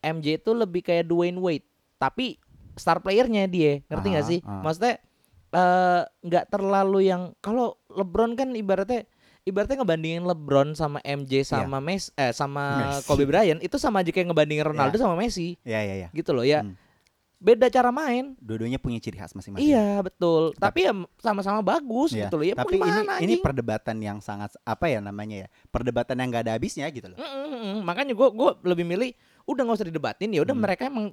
[0.00, 1.64] MJ itu lebih kayak Dwayne Wade
[1.96, 2.36] tapi
[2.74, 4.60] star playernya dia ngerti nggak Aha, sih aha.
[4.60, 4.94] maksudnya
[5.50, 9.06] eh, nggak terlalu yang kalau LeBron kan ibaratnya
[9.42, 12.64] ibaratnya ngebandingin LeBron sama MJ sama Messi eh sama
[12.96, 13.04] Messi.
[13.04, 16.08] Kobe Bryant itu sama aja kayak ngebandingin Ronaldo sama Messi Ya ya ya.
[16.10, 16.74] gitu loh ya Hmm.
[17.36, 19.62] beda cara main Dua-duanya punya ciri khas masing-masing.
[19.62, 24.18] iya betul tapi, ya sama-sama bagus Iya, gitu loh ya Tapi ini ini perdebatan yang
[24.18, 25.48] sangat apa ya namanya ya?
[25.68, 27.20] Perdebatan yang nggak ada habisnya gitu loh.
[27.20, 27.78] Mm, mm, mm.
[27.84, 29.12] makanya gue gua lebih milih
[29.44, 30.64] udah nggak usah didebatin ya udah Hmm.
[30.64, 31.12] mereka emang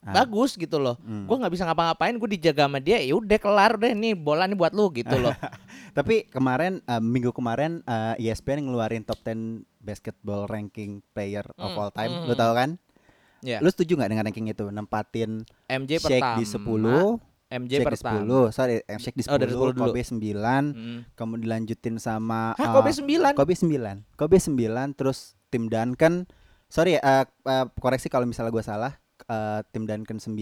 [0.00, 0.14] Ah.
[0.16, 1.26] bagus gitu loh Hmm.
[1.26, 4.54] gue nggak bisa ngapa-ngapain gue dijaga sama dia ya udah kelar deh nih bola nih
[4.54, 5.34] buat lu gitu loh
[5.88, 11.80] Tapi kemarin eh, minggu kemarin eh, ESPN ngeluarin top 10 basketball ranking player of Hmm,
[11.80, 12.12] all time.
[12.12, 12.38] hmm, Lu hmm.
[12.38, 12.70] tahu kan?
[13.40, 14.66] ya Lu setuju nggak dengan ranking itu?
[14.68, 17.18] Nempatin MJ Shake pertama di 10,
[17.50, 19.82] MJ Shake di pertama 10, sorry, eh, Shake di 10, Oh, dari 10 dulu.
[19.84, 20.98] Kobe 9, Mm.
[21.14, 24.06] kemudian dilanjutin sama Hah, Kobe 9 Kobe 9.
[24.14, 24.54] Kobe 9
[24.92, 26.28] terus tim Duncan
[26.68, 28.92] sorry eh, eh, koreksi kalau misalnya gua salah
[29.28, 30.34] eh, tim Duncan 9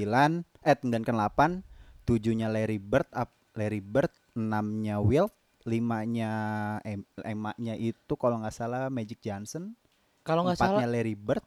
[0.62, 5.35] eh tim Duncan 8 tujuhnya Larry Bird up Larry Bird 6-nya Wilt
[5.66, 6.31] 5-nya
[6.87, 9.75] em, emaknya itu kalau nggak salah Magic Johnson
[10.22, 11.42] kalau nggak salah empatnya Larry Bird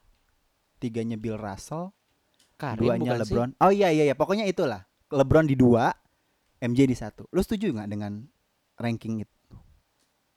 [0.79, 1.95] tiganya Bill Russell
[2.59, 3.31] Karim duanya bukan sih?
[3.31, 3.49] LeBron.
[3.63, 4.83] Oh iya iya iya pokoknya itulah.
[5.15, 5.95] LeBron di dua
[6.59, 7.23] MJ di satu.
[7.31, 8.27] Lu setuju nggak dengan
[8.75, 9.35] ranking itu?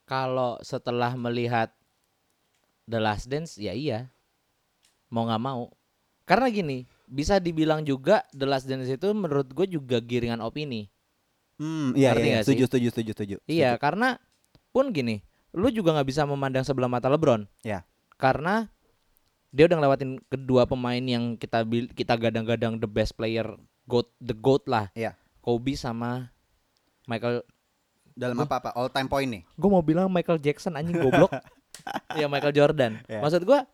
[0.06, 1.74] Kalau setelah melihat
[2.86, 4.14] The Last Dance ya iya.
[5.10, 5.74] Mau nggak mau.
[6.22, 10.88] Karena gini bisa dibilang juga The Last Dance itu menurut gue juga giringan opini
[11.60, 12.42] hmm iya Ngerti iya, iya.
[12.42, 13.82] setuju setuju setuju setuju Iya, setuju.
[13.84, 14.08] karena
[14.72, 15.20] pun gini,
[15.52, 17.44] lu juga nggak bisa memandang sebelah mata LeBron.
[17.60, 17.84] Ya.
[18.16, 18.72] Karena
[19.52, 21.60] dia udah ngelewatin kedua pemain yang kita
[21.92, 23.44] kita gadang-gadang the best player,
[23.84, 24.88] goat the goat lah.
[24.96, 25.12] Iya.
[25.44, 26.32] Kobe sama
[27.04, 27.44] Michael.
[28.12, 31.32] dalam apa apa all time point nih Gue mau bilang Michael Jackson anjing goblok.
[32.20, 33.00] ya Michael Jordan.
[33.04, 33.20] Ya.
[33.20, 33.68] Maksud gua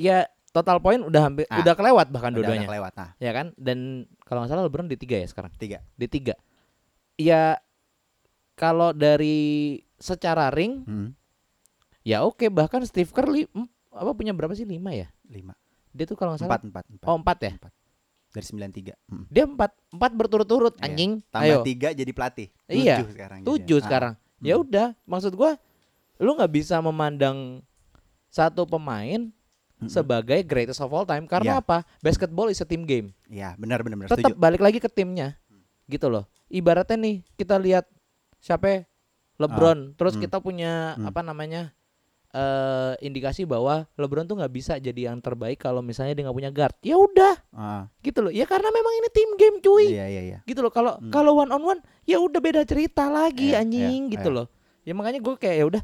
[0.00, 2.66] ya total point udah hampir Ah, udah kelewat bahkan Udah- udah dua-duanya.
[2.66, 3.52] kelewat nah Ya kan?
[3.54, 3.78] Dan
[4.20, 5.52] kalau nggak salah LeBron di tiga ya sekarang.
[5.54, 6.34] tiga Di tiga.
[7.14, 7.58] Ya
[8.54, 9.38] kalau dari
[9.96, 11.08] secara ring hmm.
[12.02, 13.28] Ya oke bahkan Steve Kerr
[13.90, 15.10] apa punya berapa sih lima ya?
[15.26, 15.52] lima
[15.90, 17.52] Dia tuh kalau nggak salah empat empat empat oh empat ya.
[17.54, 17.72] Empat.
[18.28, 19.24] dari sembilan tiga hmm.
[19.26, 20.84] Dia empat empat berturut-turut Iya.
[20.84, 21.12] anjing.
[21.26, 23.74] tambah Ayo tiga jadi pelatih Iya, tujuh sekarang tujuh jadinya.
[23.74, 24.12] Ah, sekarang.
[24.38, 24.62] Ya Hmm.
[24.62, 25.50] udah maksud gua
[26.16, 27.60] lu nggak bisa memandang
[28.28, 29.32] satu pemain
[29.78, 29.86] Mm-mm.
[29.88, 31.62] sebagai greatest of all time karena Iya.
[31.62, 31.78] apa?
[31.98, 33.14] Basketball is a team game.
[33.26, 35.38] Iya benar benar benar Tetap balik lagi ke timnya.
[35.86, 36.26] Gitu loh.
[36.46, 37.86] Ibaratnya nih kita lihat
[38.36, 38.84] siapa?
[39.36, 40.22] LeBron, terus Hmm.
[40.22, 41.06] kita punya Hmm.
[41.06, 41.70] apa namanya?
[42.28, 46.52] eh indikasi bahwa LeBron tuh nggak bisa jadi yang terbaik kalau misalnya dia nggak punya
[46.52, 46.76] guard.
[46.84, 48.28] Ya udah, Ah, gitu loh.
[48.28, 49.88] Ya karena memang ini tim game cuy.
[49.88, 50.38] iya iya iya.
[50.44, 50.68] Gitu loh.
[50.68, 51.08] Kalau Hmm.
[51.08, 54.36] kalau one on one ya udah beda cerita lagi Iya, anjing iya, gitu iya.
[54.36, 54.46] loh.
[54.84, 55.82] Ya makanya gue kayak ya udah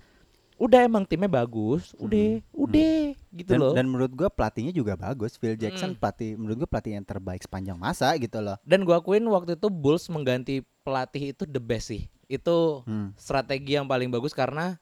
[0.54, 2.94] udah emang timnya bagus, udah, udah
[3.28, 3.50] gitu Hmm.
[3.50, 3.72] Dan, loh.
[3.74, 5.34] dan menurut gua pelatihnya juga bagus.
[5.34, 5.54] Phil.
[5.54, 8.54] Jackson pelatih menurut gua pelatih yang terbaik sepanjang masa gitu loh.
[8.62, 12.06] Dan gua akuin waktu itu Bulls mengganti pelatih itu the best sih.
[12.24, 13.10] Itu Hmm.
[13.14, 14.78] strategi yang paling bagus karena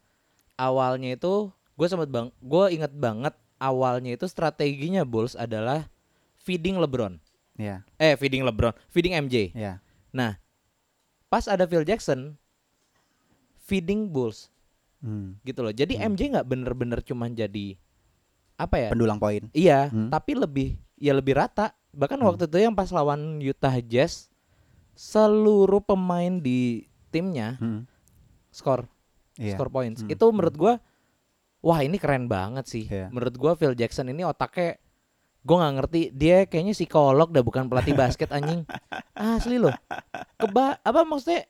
[0.54, 5.88] awalnya itu gue sempet bang, gue inget banget awalnya itu strateginya Bulls adalah
[6.36, 7.16] feeding LeBron.
[7.56, 9.50] Iya, Eh feeding LeBron, feeding MJ.
[9.52, 9.80] iya.
[10.12, 10.36] Nah
[11.26, 12.36] pas ada Phil Jackson,
[13.58, 14.51] feeding Bulls
[15.02, 15.34] Hmm.
[15.42, 15.74] gitu loh.
[15.74, 16.14] Jadi Hmm.
[16.14, 17.74] MJ nggak bener-bener cuman jadi
[18.54, 18.88] apa ya?
[18.94, 19.50] Pendulang poin.
[19.50, 20.08] Iya, Hmm.
[20.08, 21.74] tapi lebih ya lebih rata.
[21.90, 22.28] Bahkan Hmm.
[22.30, 24.30] waktu itu yang pas lawan Utah Jazz,
[24.94, 27.84] seluruh pemain di timnya Hmm.
[28.48, 28.86] skor
[29.36, 29.58] Iya.
[29.58, 30.00] score points.
[30.00, 30.12] Hmm.
[30.12, 30.74] Itu menurut gua
[31.58, 32.84] wah ini keren banget sih.
[32.86, 33.10] Iya.
[33.10, 34.78] Menurut gua Phil Jackson ini otaknya
[35.42, 38.62] gua nggak ngerti dia kayaknya psikolog dah bukan pelatih basket anjing.
[39.18, 39.74] Asli loh.
[40.38, 41.48] Keba apa maksudnya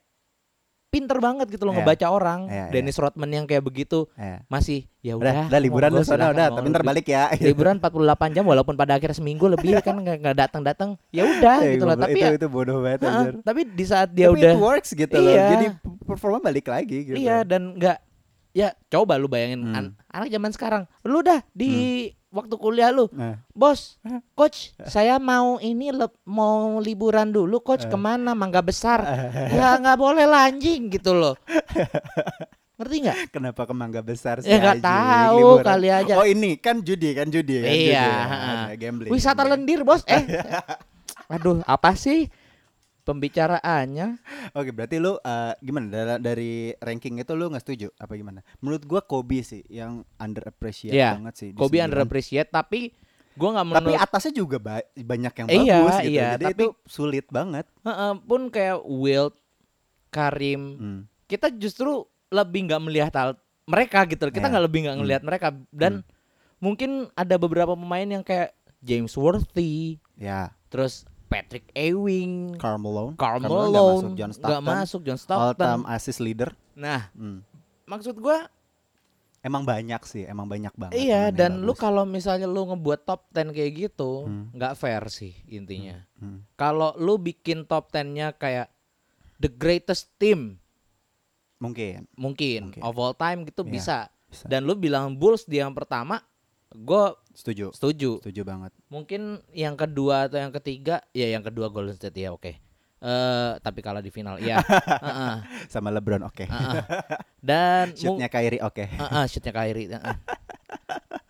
[0.92, 1.80] pinter banget gitu loh Iya.
[1.80, 2.40] ngebaca orang.
[2.44, 2.64] Iya, iya.
[2.68, 4.44] Dennis Rodman yang kayak begitu Iya.
[4.46, 5.44] masih ya Udah, udah.
[5.48, 7.32] udah liburan lu sana udah, tapi ntar balik ya.
[7.48, 7.96] liburan 48
[8.30, 11.84] jam walaupun pada akhirnya seminggu lebih kan nggak nggak datang datang ya udah Eh, gitu
[11.84, 13.34] loh tapi itu ya, itu bodoh banget anjir.
[13.40, 15.32] tapi di saat dia Tapi udah it works gitu loh.
[15.32, 15.46] Iya.
[15.50, 15.66] Jadi
[16.02, 17.16] performa balik lagi gitu.
[17.16, 17.96] iya dan nggak
[18.52, 19.72] ya coba lu bayangin Hmm.
[19.74, 21.72] an- anak zaman sekarang lu dah di
[22.32, 24.00] waktu kuliah lu Nah, bos
[24.32, 28.32] coach saya mau ini le- mau liburan dulu coach ke mana?
[28.32, 29.04] Mangga besar.
[29.48, 31.36] Ya nggak boleh lah anjing gitu loh
[32.72, 33.16] ngerti nggak?
[33.30, 34.48] Kenapa ke Mangga Besar sih?
[34.48, 35.62] ya nggak tahu liburan?
[35.62, 36.12] kali aja.
[36.16, 38.06] Oh ini kan judi kan judi kan judi, Iya, ya.
[38.26, 38.58] heeh.
[38.64, 39.10] Ada gambling.
[39.12, 40.24] wisata lendir bos eh.
[41.32, 42.26] Aduh apa sih
[43.02, 44.18] pembicaraannya
[44.52, 48.40] Oke, berarti lu eh, gimana dari, dari ranking itu lu nggak setuju apa gimana?
[48.58, 51.48] Menurut gua Kobe sih yang under appreciate Iya, banget sih.
[51.50, 51.84] Kobe sembilan.
[51.84, 52.90] under appreciate tapi
[53.32, 56.10] gua nggak Tapi menurut atasnya juga ba- banyak yang Iya, bagus gitu.
[56.10, 57.64] iya, Jadi tapi- itu sulit banget.
[57.82, 59.34] Heeh, pun kayak Wilt
[60.08, 61.00] Karim Hmm.
[61.24, 63.30] kita justru lebih nggak melihat hal
[63.64, 64.52] mereka gitu kita Iya.
[64.52, 66.04] nggak lebih nggak ngelihat mereka dan
[66.58, 73.16] mungkin ada beberapa pemain yang kayak James Worthy Ya, terus Patrick Ewing Carmelo.
[73.16, 74.62] Karl Carmelo nggak Malone masuk, John Stockton.
[74.62, 76.50] masuk John All Stockton time assist leader.
[76.74, 77.40] nah Hmm.
[77.84, 78.46] maksud gua
[79.42, 80.94] Emang banyak sih, emang banyak banget.
[80.94, 84.52] iya dan lu kalau misalnya lu ngebuat top 10 kayak gitu Hmm.
[84.52, 86.46] nggak fair sih intinya Hmm.
[86.54, 88.70] kalau lu bikin top 10-nya kayak
[89.36, 90.62] the greatest team
[91.58, 92.82] mungkin mungkin, Mungkin.
[92.82, 93.96] of all time gitu Iya, bisa.
[94.26, 94.46] bisa.
[94.46, 96.22] Dan lu bilang Bulls di yang pertama,
[96.74, 97.70] gue setuju.
[97.70, 98.10] setuju.
[98.20, 98.72] Setuju banget.
[98.88, 102.52] Mungkin yang kedua atau yang ketiga, ya yang kedua Golden State ya oke.
[102.98, 104.62] Eh tapi kalah di final, iya.
[105.04, 105.34] Heeh,
[105.66, 106.44] Sama LeBron oke.
[106.44, 106.82] heeh.
[107.38, 108.84] Dan mung- Shootnya Kyrie oke.
[108.86, 109.90] heeh, shootnya Kyrie.
[109.90, 110.16] heeh.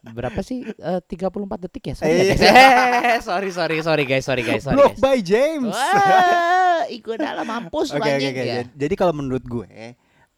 [0.05, 0.66] Berapa sih?
[0.66, 1.94] Eh, 34 detik ya?
[1.96, 3.22] Sorry, ya, guys.
[3.28, 5.00] Sorry, sorry, sorry guys, sorry guys, sorry Block guys.
[5.00, 5.72] by James.
[5.72, 8.42] Wah, ikut dalam mampus oke anjing, oke.
[8.42, 8.62] ya.
[8.68, 9.64] Jadi kalau menurut gue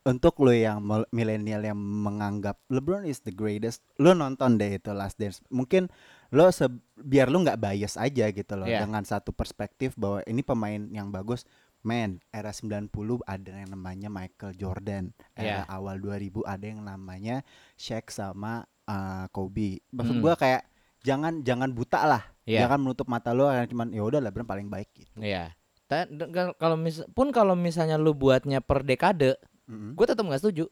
[0.04, 4.92] untuk lo yang mil- milenial yang menganggap LeBron is the greatest, lo nonton deh itu
[4.92, 5.40] Last Dance.
[5.48, 5.88] Mungkin
[6.30, 8.84] lo se- biar lo nggak bias aja gitu loh Iya.
[8.84, 11.48] dengan satu perspektif bahwa ini pemain yang bagus.
[11.80, 12.88] Men, era 90
[13.22, 15.12] ada yang namanya Michael Jordan.
[15.32, 15.68] Era Iya.
[15.68, 19.84] awal 2000 ada yang namanya Shaq sama uh, Kobe.
[19.90, 20.22] Maksud Hmm.
[20.22, 20.62] gue kayak
[21.00, 22.22] jangan jangan buta lah.
[22.44, 22.64] Iya.
[22.64, 25.16] Jangan menutup mata lo cuman ya udah LeBron paling baik gitu.
[25.16, 25.52] Iya.
[25.86, 29.92] Kal- Kalau mis pun kalau misalnya lu buatnya per dekade, Mm-mm.
[29.94, 30.66] gue tetap nggak setuju.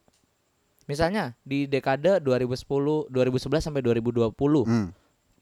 [0.84, 4.90] Misalnya di dekade 2010, 2011 sampai 2020, Hmm.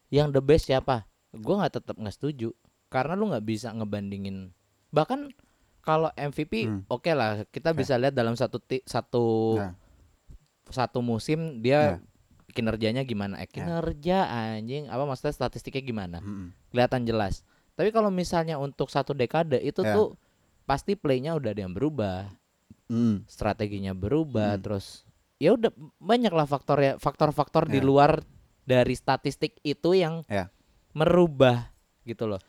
[0.07, 1.03] yang the best siapa?
[1.31, 2.53] Gue nggak tetap nggak setuju.
[2.87, 4.51] Karena lu nggak bisa ngebandingin.
[4.89, 5.31] Bahkan
[5.81, 6.81] kalau MVP Hmm.
[6.87, 9.73] oke lah, kita bisa lihat dalam satu ti- satu Nah.
[10.67, 11.99] satu musim dia Ya.
[12.49, 13.35] kinerjanya gimana?
[13.37, 16.17] Eh, kinerja anjing, apa maksudnya statistiknya gimana?
[16.19, 16.53] Mm-mm.
[16.69, 17.43] kelihatan jelas.
[17.73, 19.91] Tapi kalau misalnya untuk satu dekade itu Ya.
[19.91, 20.15] tuh
[20.63, 22.29] pasti playnya udah ada yang berubah,
[22.91, 23.23] Mm.
[23.23, 24.63] strateginya berubah, Hmm.
[24.67, 25.07] terus
[25.39, 27.87] ya udah banyak lah faktor ya faktor-faktor di Ya.
[27.87, 28.19] luar
[28.67, 30.51] dari statistik itu yang Ya.
[30.91, 31.71] merubah
[32.03, 32.43] gitu loh.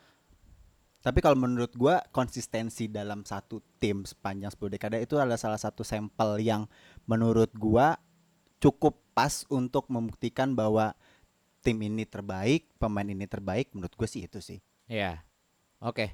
[1.03, 5.83] Tapi kalau menurut gua konsistensi dalam satu tim sepanjang 10 dekade itu adalah salah satu
[5.83, 6.67] sampel yang
[7.07, 7.99] menurut gua
[8.63, 10.95] cukup pas untuk membuktikan bahwa
[11.63, 13.71] tim ini terbaik, pemain ini terbaik.
[13.75, 14.59] Menurut gue sih itu sih.
[14.87, 15.23] Ya,
[15.79, 16.11] oke.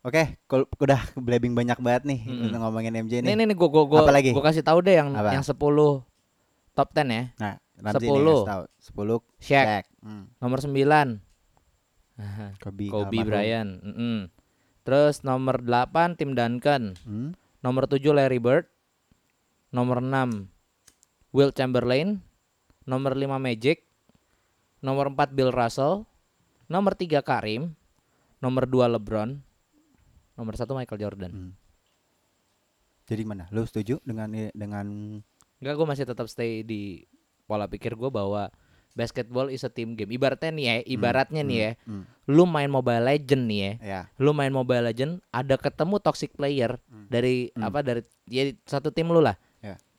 [0.00, 2.44] Oke, kalau udah blabbing banyak banget nih Mm-mm.
[2.46, 3.34] untuk ngomongin MJ Nih nih.
[3.34, 4.30] nih nih gua gua gua, Apa lagi?
[4.30, 5.34] gua kasih tahu deh yang Apa?
[5.34, 5.58] yang 10
[6.72, 7.24] top 10 ya.
[7.36, 8.22] Nah, Ramzi nih 10.
[8.22, 8.62] kasih tahu.
[8.78, 9.84] 10 Shaq, Shaq.
[10.00, 10.24] Hmm.
[10.38, 11.18] nomor 9.
[12.62, 13.18] Kobe, Kobe.
[13.20, 13.78] Bryant.
[13.80, 14.30] mm-mm.
[14.82, 16.94] Terus nomor 8 Tim Duncan.
[17.02, 17.34] Hmm.
[17.58, 18.70] Nomor 7 Larry Bird.
[19.68, 20.46] Nomor 6
[21.30, 22.22] Will Chamberlain.
[22.84, 23.84] nomor 5 Magic,
[24.80, 26.08] nomor 4 Bill Russell,
[26.64, 27.76] nomor 3 Karim,
[28.38, 29.44] nomor 2 LeBron,
[30.38, 31.32] nomor 1 Michael Jordan.
[31.34, 31.52] Hmm.
[33.08, 33.44] Jadi mana?
[33.50, 34.86] Lu setuju dengan dengan
[35.58, 37.02] Enggak, gue masih tetap stay di
[37.42, 38.46] pola pikir gue bahwa
[38.94, 40.06] basketball is a team game.
[40.08, 43.72] Ibaratnya nih ya, ibaratnya nih ya, hmm, lu main Mobile Legend nih ya.
[43.82, 44.00] ya.
[44.16, 46.78] Lu main Mobile Legend ada ketemu toxic player
[47.10, 47.66] dari Hmm.
[47.66, 49.34] apa dari ya satu tim lu lah.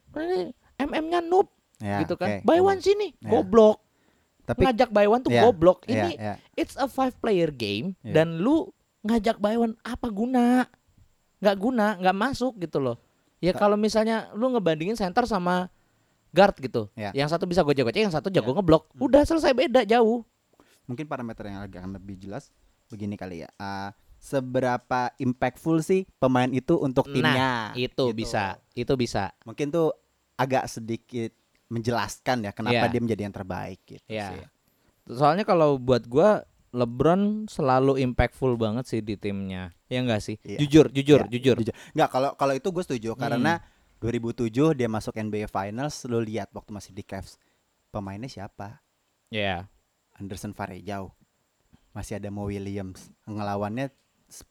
[0.09, 0.49] Ini
[0.79, 2.41] MM-nya noob Ya, gitu kan.
[2.41, 2.47] oke.
[2.47, 3.29] Buy one sini, Ya.
[3.29, 3.79] goblok.
[4.43, 5.85] Tapi ngajak buy one tuh Ya, goblok.
[5.85, 6.33] ya, Ini ya.
[6.55, 8.19] it's a five player game Ya.
[8.19, 10.67] dan lu ngajak buy one apa guna?
[11.39, 12.97] Nggak guna, nggak masuk gitu loh.
[13.39, 15.71] Ya kalau misalnya lu ngebandingin center sama
[16.29, 16.91] guard gitu.
[16.93, 17.15] Ya.
[17.15, 18.55] Yang satu bisa gocek-gocek, yang satu jago Ya.
[18.59, 18.91] ngeblok.
[18.95, 20.23] Udah selesai beda jauh.
[20.83, 22.49] mungkin parameter yang agak lebih jelas
[22.89, 23.49] begini kali ya.
[23.61, 27.69] Ah, seberapa impactful sih pemain itu untuk timnya?
[27.69, 28.17] Nah, itu gitu.
[28.17, 29.29] bisa, itu bisa.
[29.45, 29.93] Mungkin tuh
[30.33, 31.29] agak sedikit
[31.69, 32.91] menjelaskan ya kenapa Iya.
[32.91, 34.33] dia menjadi yang terbaik gitu Ya.
[34.33, 34.41] sih.
[35.13, 39.73] Soalnya kalau buat gua LeBron selalu impactful banget sih di timnya.
[39.89, 40.37] Ya enggak sih?
[40.45, 40.57] Iya.
[40.61, 41.55] Jujur, jujur, Iya, jujur.
[41.97, 43.21] Nggak kalau kalau itu gue setuju Hmm.
[43.21, 43.53] karena
[43.99, 47.35] 2007 dia masuk NBA Finals lu lihat waktu masih di Cavs
[47.89, 48.79] pemainnya siapa?
[49.33, 49.65] Ya.
[50.15, 51.11] Anderson Varejao.
[51.91, 53.09] Masih ada Mo Williams.
[53.25, 53.89] Ngelawannya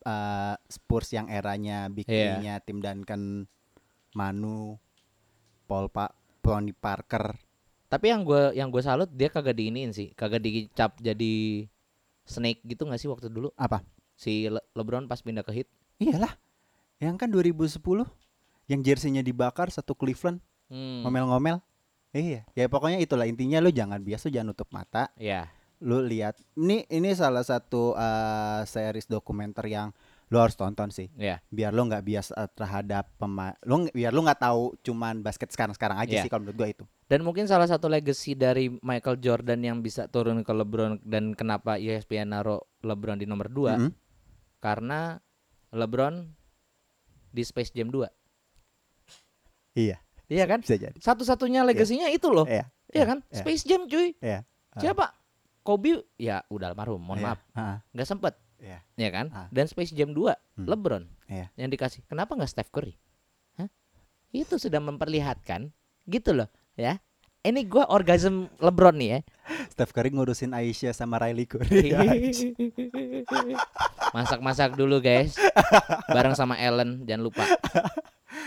[0.04, 2.34] eh, Spurs yang eranya Big Iya.
[2.34, 3.46] Three-nya tim Duncan,
[4.12, 4.74] Manu,
[5.64, 7.38] Paul Pak, Tony Parker.
[7.88, 11.64] Tapi yang gue yang gue salut dia kagak diiniin sih, kagak dicap jadi
[12.28, 13.80] snake gitu nggak sih waktu dulu Apa?
[14.14, 15.68] si Le- LeBron pas pindah ke Heat.
[15.96, 16.34] Iyalah.
[16.98, 17.80] Yang kan 2010
[18.66, 20.38] yang jersinya dibakar satu Cleveland
[20.68, 21.00] Hmm.
[21.00, 21.64] ngomel-ngomel.
[22.10, 25.08] Iya, ya pokoknya itulah intinya lu jangan biasa jangan nutup mata.
[25.16, 25.48] Ya.
[25.78, 29.94] Lu lihat ini ini salah satu eh, series dokumenter yang
[30.28, 31.08] lu harus tonton sih.
[31.14, 31.40] Ya.
[31.48, 35.96] Biar lu nggak bias eh, terhadap pemain ng- biar lu nggak tahu cuman basket sekarang-sekarang
[35.98, 36.22] aja Iya.
[36.22, 36.84] sih kalau menurut gua itu.
[37.04, 41.76] Dan mungkin salah satu legacy dari Michael Jordan yang bisa turun ke LeBron dan kenapa
[41.76, 43.90] ESPN naruh LeBron di nomor 2 Mm-mm.
[44.58, 45.16] karena
[45.70, 46.28] LeBron
[47.30, 48.04] di Space Jam 2.
[49.74, 50.60] Iya, Iya kan?
[50.60, 50.96] bisa jadi.
[50.98, 52.44] Satu-satunya legasinya itu loh.
[52.44, 52.68] Iya.
[52.88, 53.18] Iya kan?
[53.24, 53.36] iya.
[53.38, 54.12] Space Jam cuy.
[54.18, 54.44] Iya.
[54.74, 54.80] Ah.
[54.80, 55.06] Siapa?
[55.60, 57.26] Kobe ya udah almarhum, mohon Iya.
[57.26, 57.40] maaf.
[57.90, 58.82] Nggak sempet Iya.
[58.94, 59.46] ya kan Ah.
[59.48, 60.66] dan Space Jam 2 Hmm.
[60.66, 61.46] LeBron Iya.
[61.54, 62.98] yang dikasih kenapa nggak Steph Curry
[63.54, 63.70] Hah?
[64.30, 65.70] itu sudah memperlihatkan
[66.04, 66.98] gitu loh ya
[67.40, 69.20] ini gua orgasm LeBron nih ya
[69.68, 71.94] Steph Curry ngurusin Aisyah sama Riley Curry.
[74.16, 75.38] masak-masak dulu guys
[76.08, 77.44] bareng sama Ellen jangan lupa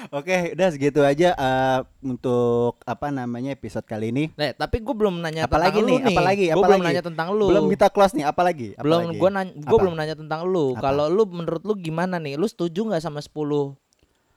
[0.10, 4.34] Oke, udah segitu aja eh, untuk apa namanya episode kali ini.
[4.34, 5.94] nah, tapi gue belum nanya Apalagi tentang nih?
[5.94, 6.46] lu nih Apalagi?
[6.48, 8.68] gue belum nanya tentang lu Belum kita close nih, apalagi?
[8.76, 9.20] belum Apalagi?
[9.20, 12.82] gue nanya gue belum nanya tentang lu kalau lu menurut lu gimana nih lu setuju
[12.84, 13.30] nggak sama 10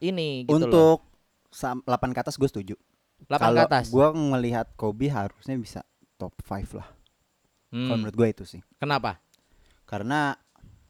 [0.02, 0.98] ini gitu loh untuk
[1.48, 2.74] sam- 8 ke atas gue setuju.
[3.24, 5.80] 8 ke Kalau atas gue ngelihat Kobe harusnya bisa
[6.14, 6.88] top 5 lah.
[7.70, 8.60] Hmm, Kalau menurut gue itu sih.
[8.76, 9.16] kenapa
[9.84, 10.36] Karena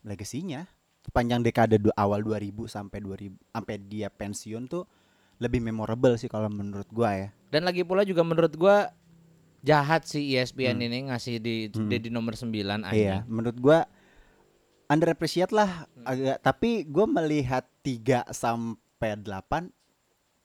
[0.01, 0.67] legasinya
[1.05, 4.89] sepanjang dekade du- awal 2000 sampai 2000 sampai dia pensiun tuh
[5.37, 7.29] lebih memorable sih kalau menurut gua ya.
[7.49, 8.89] Dan lagi pula juga menurut gua
[9.61, 10.87] jahat sih ESPN Hmm.
[10.87, 11.87] ini ngasih di Hmm.
[11.87, 12.49] di, di nomor 9
[12.83, 12.97] anjing.
[12.97, 13.85] Iya, menurut gua
[14.87, 16.05] underappreciate lah Hmm.
[16.07, 19.69] agak tapi gua melihat 3 sampai 8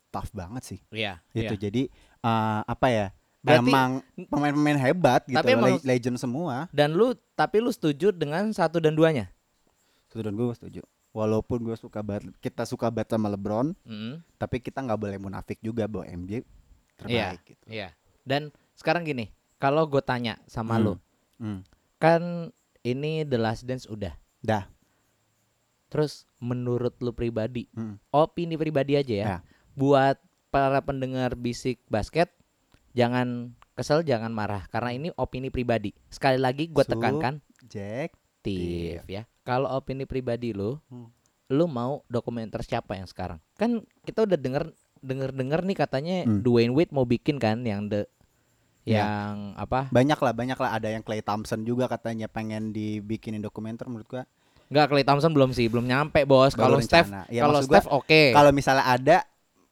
[0.10, 0.80] tough banget sih.
[0.90, 1.22] Iya.
[1.32, 1.62] Itu iya.
[1.62, 1.84] jadi
[2.20, 3.08] eh, apa ya?
[3.40, 3.90] Berarti- emang
[4.28, 6.68] pemain-pemain hebat gitu, Tapi emang- le- legend semua.
[6.70, 9.32] Dan lu tapi lu setuju dengan satu dan duanya?
[10.10, 10.82] Setuju gue setuju.
[11.10, 15.58] Walaupun gue suka banget, kita suka banget sama LeBron, Mm, tapi kita nggak boleh munafik
[15.58, 16.46] juga bahwa MJ
[16.98, 17.66] terbaik gitu.
[17.66, 17.94] Iya.
[18.22, 20.84] Dan sekarang gini, kalau gue tanya sama Hmm.
[20.86, 20.94] lu,
[21.42, 21.60] Hmm.
[21.98, 24.14] kan ini The Last Dance udah.
[24.42, 24.70] Dah.
[25.90, 27.98] Terus menurut lu pribadi, Hmm.
[28.14, 29.26] opini pribadi aja ya.
[29.26, 29.38] Ya.
[29.74, 30.22] Buat
[30.54, 32.30] para pendengar bisik basket,
[32.94, 35.98] jangan kesel, jangan marah karena ini opini pribadi.
[36.10, 38.14] Sekali lagi gue tekankan Jack.
[38.40, 39.26] Tiff ya.
[39.50, 41.10] Kalau opini pribadi lu, Hmm.
[41.50, 43.42] lu mau dokumenter siapa yang sekarang?
[43.58, 44.70] Kan kita udah denger
[45.00, 46.46] denger denger nih katanya Hmm.
[46.46, 48.06] Dwayne Wade mau bikin kan yang the
[48.86, 49.06] Ya.
[49.06, 49.90] yang apa?
[49.90, 50.70] Banyak lah, banyak lah.
[50.72, 54.24] Ada yang Clay Thompson juga katanya pengen dibikinin dokumenter menurut gua.
[54.70, 56.54] Enggak Clay Thompson belum sih, belum nyampe bos.
[56.54, 57.10] Kalau Steph.
[57.28, 58.34] Ya, kalau Steph oke.
[58.34, 59.18] Kalau misalnya ada,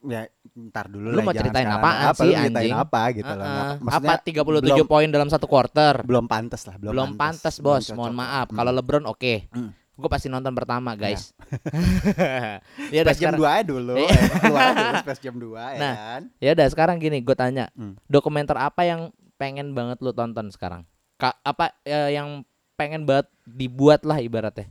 [0.08, 0.24] ya
[0.70, 1.24] ntar dulu Lu lah.
[1.24, 2.74] mau ceritain apaan apa, sih, lu ceritain anjing?
[2.74, 3.46] apa gitu loh.
[3.46, 3.74] Heeh.
[3.78, 5.94] Maksudnya apa 37 belum, poin dalam satu quarter?
[6.02, 7.86] belum pantas lah, belum, Belum pantas, bos.
[7.86, 8.48] belum Mohon maaf.
[8.48, 8.58] Hmm.
[8.58, 9.34] Kalau LeBron oke.
[9.52, 9.72] Hmm.
[9.94, 11.34] Gue pasti nonton pertama, guys.
[12.94, 13.40] ya udah Jam sekarang.
[13.40, 13.94] 2 aja dulu.
[13.98, 14.10] Iya.
[14.40, 15.94] keluar dulu Space Jam 2 ya Nah.
[15.96, 16.22] kan.
[16.38, 17.98] Ya udah sekarang gini, gue tanya, Hmm.
[18.06, 20.86] dokumenter apa yang pengen banget lu tonton sekarang?
[21.16, 24.70] Ka apa eh, yang pengen banget dibuat lah ibaratnya?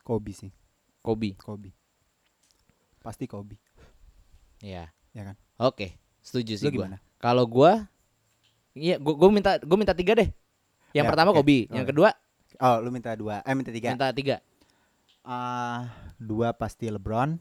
[0.00, 0.50] Kobe sih,
[1.00, 1.34] Kobe.
[1.36, 1.74] Kobe.
[2.98, 3.58] Pasti Kobe.
[4.60, 4.92] Ya.
[5.10, 5.36] Ya kan?
[5.58, 7.00] Oke, setuju sih gimana?
[7.18, 7.88] Kalau gua
[8.70, 10.30] Iya, gua, gua minta gua minta tiga deh.
[10.94, 11.42] Yang Ya, pertama oke.
[11.42, 12.10] Kobe, yang kedua
[12.60, 13.40] Oh, lu minta dua.
[13.48, 13.96] Eh, minta tiga.
[13.96, 14.36] minta tiga.
[15.24, 15.88] Ah,
[16.20, 17.40] dua pasti LeBron.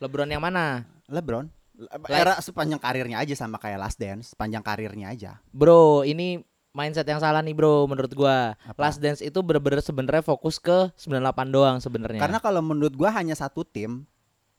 [0.00, 0.88] LeBron yang mana?
[1.12, 1.52] LeBron.
[1.76, 5.40] Like- Era sepanjang karirnya aja sama kayak Last Dance, sepanjang karirnya aja.
[5.52, 6.40] Bro, ini
[6.72, 8.54] mindset yang salah nih, Bro, menurut gua.
[8.64, 8.78] Apa?
[8.88, 12.20] Last Dance itu bener-bener sebenarnya fokus ke 98 doang sebenarnya.
[12.20, 14.04] Karena kalau menurut gua hanya satu tim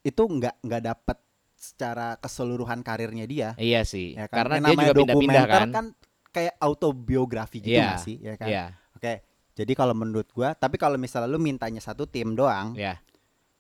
[0.04, 1.18] itu nggak nggak dapet
[1.64, 3.50] secara keseluruhan karirnya dia.
[3.56, 4.20] Iya sih.
[4.20, 4.44] Ya kan?
[4.44, 5.88] Karena dia juga pindah-pindah dokumenter kan.
[6.34, 8.50] kayak autobiografi gitu nggak sih, ya kan?
[8.52, 8.66] Iya,
[9.00, 9.14] Oke.
[9.54, 12.98] Jadi kalau menurut gua, tapi kalau misalnya lu mintanya satu tim doang, iya.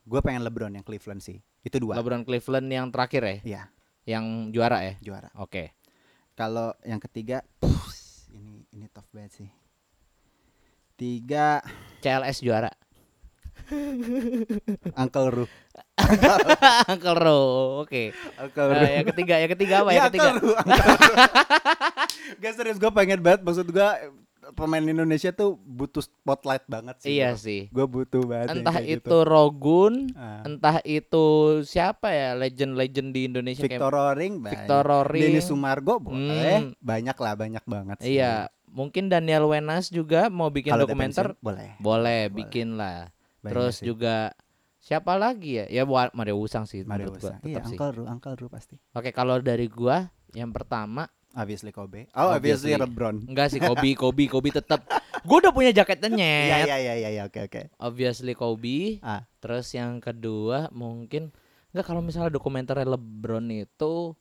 [0.03, 1.37] gua pengen LeBron yang Cleveland sih.
[1.63, 1.95] Itu dua.
[2.01, 3.61] LeBron Cleveland yang terakhir ya, Iya,
[4.09, 4.93] yang juara ya.
[4.99, 5.29] juara.
[5.39, 5.77] Oke.
[6.33, 7.45] Kalau yang ketiga,
[8.33, 9.49] ini ini tough banget sih.
[10.97, 11.61] Tiga,
[12.01, 12.73] CLS juara.
[14.97, 15.45] Uncle Ru.
[16.89, 17.41] Uncle Ro.
[17.81, 18.11] Oke.
[18.35, 19.89] Uncle Eh, yang ketiga, yang ketiga apa?
[19.89, 20.29] Ya, Yang ketiga.
[20.29, 20.55] Uncle.
[22.39, 23.41] Gak serius, gue pengen banget.
[23.41, 23.89] Maksud gue
[24.53, 27.15] pemain Indonesia tuh butuh spotlight banget sih.
[27.15, 27.39] Iya bro.
[27.39, 27.61] sih.
[27.69, 28.47] Gue butuh banget.
[28.53, 29.17] Entah kayak itu gitu.
[29.23, 30.43] Rogun, Ah.
[30.43, 31.25] entah itu
[31.63, 34.51] siapa ya legend-legend di Indonesia Victor Roring, banyak.
[34.59, 35.23] Victor Roring.
[35.23, 36.59] Denny Sumargo, boleh.
[36.59, 36.75] Hmm.
[36.77, 37.97] Banyak lah, banyak banget.
[37.99, 38.19] sih.
[38.19, 38.33] Iya,
[38.67, 41.25] mungkin Daniel Wenas juga mau bikin udah dokumenter.
[41.31, 41.69] pensiun, boleh.
[41.77, 42.19] Boleh, Boleh.
[42.29, 43.07] bikin lah.
[43.39, 43.85] Banyak Terus sih.
[43.85, 44.35] juga
[44.83, 45.65] siapa lagi ya?
[45.71, 47.41] Ya Wa- Mario Usang sih Mario menurut gua Usang.
[47.41, 47.77] Iya, tetap sih.
[47.79, 48.75] Uncle Ru, Uncle Ru pasti.
[48.91, 52.05] Oke, kalau dari gua yang pertama Obviously Kobe.
[52.13, 52.93] Oh, obviously, Obviously.
[52.93, 53.15] LeBron.
[53.25, 54.85] enggak sih Kobe, Kobe, Kobe tetap.
[55.23, 56.13] Gua udah punya jaketnya.
[56.13, 57.73] Iya, iya, iya, iya, iya, oke, oke.
[57.79, 59.01] Obviously Kobe.
[59.01, 59.25] Ah.
[59.39, 61.33] Terus yang kedua mungkin
[61.71, 64.13] enggak kalau misalnya dokumenter LeBron itu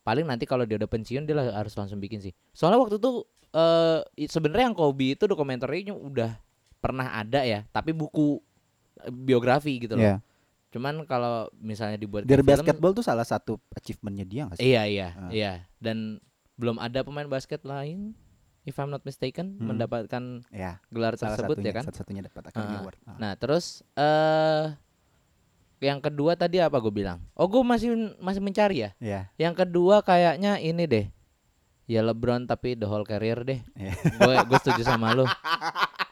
[0.00, 2.32] paling nanti kalau dia udah pensiun dia harus langsung bikin sih.
[2.50, 3.10] Soalnya waktu itu
[3.52, 6.40] eh i- sebenarnya yang Kobe itu dokumenternya udah
[6.80, 8.40] pernah ada ya, tapi buku
[9.08, 10.04] biografi gitu loh.
[10.04, 10.16] Iya.
[10.68, 14.64] Cuman kalau misalnya dibuat Dari basketball tuh salah satu achievementnya dia nggak sih?
[14.64, 15.28] Iya iya Ah.
[15.28, 16.16] iya dan
[16.54, 18.16] belum ada pemain basket lain
[18.62, 19.68] if I'm not mistaken Hmm.
[19.68, 20.78] mendapatkan Iya.
[20.88, 21.84] gelar Salah tersebut satunya, ya kan.
[21.84, 22.98] Satu-satunya dapat Academy Ah, Award.
[23.02, 23.16] Ah.
[23.18, 24.64] Nah, terus eh
[25.82, 27.18] yang kedua tadi apa gue bilang?
[27.34, 28.90] Oh, gue masih masih mencari ya.
[28.96, 29.20] Iya.
[29.36, 31.06] Yang kedua kayaknya ini deh.
[31.84, 33.60] Ya LeBron tapi the whole career deh.
[34.16, 35.26] Gue gue setuju sama lu.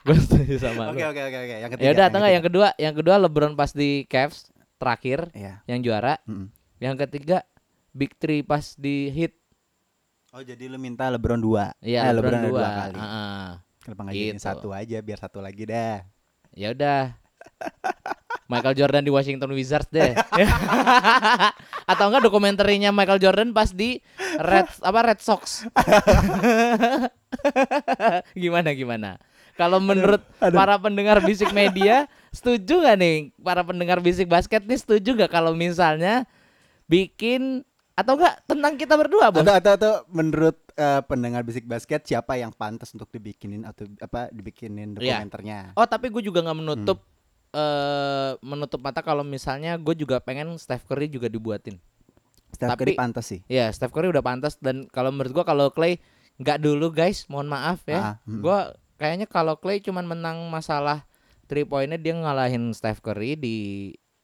[0.01, 1.07] Gue setuju sama Oke lu.
[1.07, 1.55] oke oke oke.
[1.57, 1.83] Yang ketiga.
[1.83, 2.67] Ya udah, atau enggak yang kedua?
[2.75, 5.61] Yang kedua LeBron pas di Cavs terakhir Iya.
[5.65, 6.17] yang juara.
[6.25, 6.49] Mm-mm.
[6.77, 7.37] Yang ketiga
[7.91, 9.31] Big Three pas di Heat.
[10.31, 11.71] Oh jadi lu minta LeBron dua.
[11.77, 12.67] Iya, Eh, LeBron, ada dua.
[12.79, 12.97] kali.
[12.97, 13.45] Heeh.
[13.81, 14.43] Kenapa nggak jadiin Gitu.
[14.43, 15.97] satu aja biar satu lagi dah.
[16.51, 17.15] Ya udah.
[18.47, 20.11] Michael Jordan di Washington Wizards deh.
[21.87, 23.99] Atau enggak dokumenterinya Michael Jordan pas di
[24.35, 25.65] Red apa Red Sox.
[28.35, 29.15] gimana gimana?
[29.61, 30.57] Kalau menurut aduh.
[30.57, 35.53] para pendengar bisik media, setuju nggak nih para pendengar bisik basket nih setuju nggak kalau
[35.53, 36.25] misalnya
[36.85, 37.61] bikin
[37.93, 39.43] atau enggak tentang kita berdua, Bos?
[39.43, 44.27] Atau atau, atau menurut eh, pendengar bisik basket siapa yang pantas untuk dibikinin atau apa
[44.29, 45.21] dibikinin Iya.
[45.21, 45.59] dokumenternya?
[45.75, 47.09] Oh tapi gue juga nggak menutup Hmm.
[47.53, 51.75] eh menutup mata kalau misalnya gue juga pengen Steph Curry juga dibuatin.
[52.49, 53.43] Steph tapi- Curry pantas sih.
[53.45, 55.99] Ya Steph Curry udah pantas dan kalau menurut gua kalau Clay
[56.35, 57.99] nggak dulu guys, mohon maaf ya.
[57.99, 58.39] Ah, hmm.
[58.39, 58.71] Gua
[59.01, 61.09] kayaknya kalau Clay cuman menang masalah
[61.49, 63.55] three pointnya dia ngalahin Steph Curry di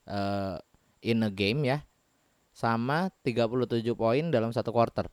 [0.06, 0.56] eh,
[1.02, 1.82] in a game ya.
[2.54, 3.58] Sama 37
[3.94, 5.10] poin dalam satu quarter.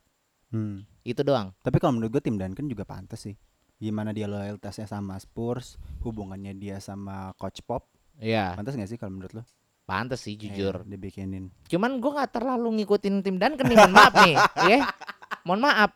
[0.49, 0.85] Hmm.
[1.01, 1.53] Itu doang.
[1.61, 3.37] Tapi kalau menurut gue tim Duncan juga pantas sih.
[3.77, 9.19] Gimana dia loyalitasnya sama Spurs, hubungannya dia sama Coach Pop, Iya, pantas gak sih kalau
[9.19, 9.43] menurut lo?
[9.85, 10.81] pantas sih jujur.
[10.81, 11.53] Iya, dibikinin.
[11.69, 14.33] Cuman gua nggak terlalu ngikutin tim Duncan nih, mohon maaf nih,
[14.73, 14.79] ya.
[15.45, 15.91] Mohon maaf.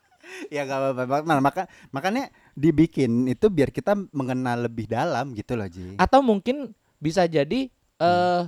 [0.54, 1.42] ya gak apa-apa.
[1.42, 5.96] Maka makanya dibikin itu biar kita mengenal lebih dalam gitu loh Ji.
[5.96, 8.42] Atau mungkin bisa jadi eh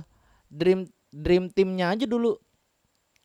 [0.52, 2.36] dream dream timnya aja dulu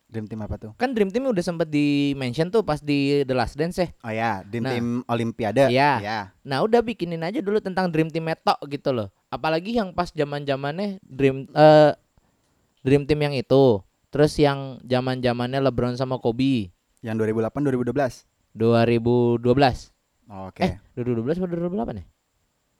[0.08, 0.72] Dream team apa tuh?
[0.80, 3.88] kan Dream Team udah sempet di mention tuh pas di The Last Dance ya.
[4.00, 4.72] Oh ya, Dream Nah.
[4.72, 5.68] team Olimpiade.
[5.68, 6.00] Iya.
[6.00, 6.18] Ya.
[6.48, 9.12] Nah udah bikinin aja dulu tentang Dream Team Meto gitu loh.
[9.28, 11.92] Apalagi yang pas zaman zamannya Dream eh
[12.80, 13.84] Dream Team yang itu.
[14.08, 16.72] Terus yang zaman zamannya LeBron sama Kobe
[17.04, 18.24] Yang 2008 2012.
[18.56, 19.92] 2012.
[20.28, 20.60] Oke.
[20.62, 22.04] Eh 2012 atau 2008 ya?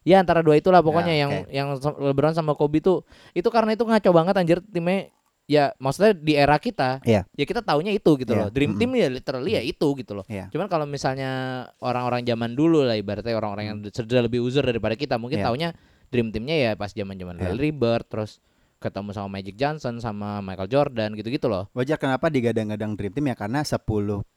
[0.07, 1.51] Ya antara dua itulah pokoknya Ya, yang oke.
[1.51, 1.68] yang
[2.09, 5.11] LeBron sama Kobe tuh itu karena itu ngaco banget anjir timnya
[5.44, 7.24] ya maksudnya di era kita Iya.
[7.26, 8.76] ya kita taunya itu gitu Iya, loh Dream.
[8.76, 10.49] Team ya literally ya itu gitu loh Iya.
[10.49, 11.30] Cuman kalau misalnya
[11.78, 15.40] orang-orang zaman dulu lah ibaratnya orang-orang yang sudah lebih uzur daripada kita mungkin.
[15.40, 15.46] Iya.
[15.49, 15.68] taunya
[16.09, 17.53] Dream Teamnya ya pas zaman-zaman Iya.
[17.53, 18.40] Larry Bird terus
[18.78, 21.66] ketemu sama Magic Johnson sama Michael Jordan gitu-gitu loh.
[21.72, 23.82] Wajar kenapa digadang-gadang Dream Team ya karena 10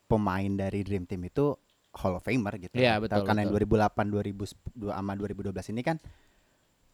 [0.05, 1.53] pemain dari Dream Team itu
[1.93, 2.73] Hall of Famer gitu.
[2.73, 4.55] Iya, betul, Karena yang 2008 2010
[4.89, 5.97] sama 2012 ini kan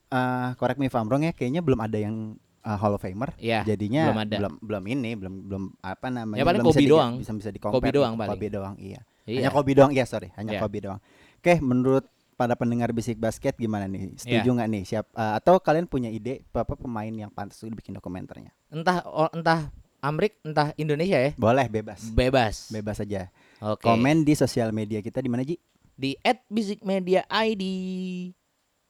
[0.07, 2.15] eh correct me if I'm wrong ya kayaknya belum ada yang
[2.63, 3.35] eh, Hall of Famer.
[3.37, 4.35] Iya, Jadinya belum ada.
[4.37, 7.13] belum belum ini belum belum apa namanya Ya, paling belum bisa Kobe di- doang.
[7.15, 8.31] bisa bisa di Kobe doang paling.
[8.31, 9.01] Kobe doang iya.
[9.23, 9.49] Hanya Iya.
[9.51, 9.91] Kobe doang.
[9.91, 10.61] Ya, sorry, hanya Iya.
[10.61, 10.99] Kobe doang.
[11.37, 14.15] Oke, menurut para pendengar bisik basket gimana nih?
[14.15, 14.55] Setuju Iya.
[14.55, 14.83] nggak nih?
[14.87, 18.55] Siap eh, atau kalian punya ide apa pemain yang pantas untuk bikin dokumenternya?
[18.69, 19.67] Entah o- entah
[19.97, 21.31] Amrik, entah Indonesia ya.
[21.35, 22.07] Boleh bebas.
[22.07, 22.69] Bebas.
[22.69, 23.27] Bebas aja.
[23.59, 23.81] Oke.
[23.81, 25.57] Komen di sosial media kita di mana Ji?
[25.91, 26.13] di
[26.47, 27.63] @bisikmedia_id.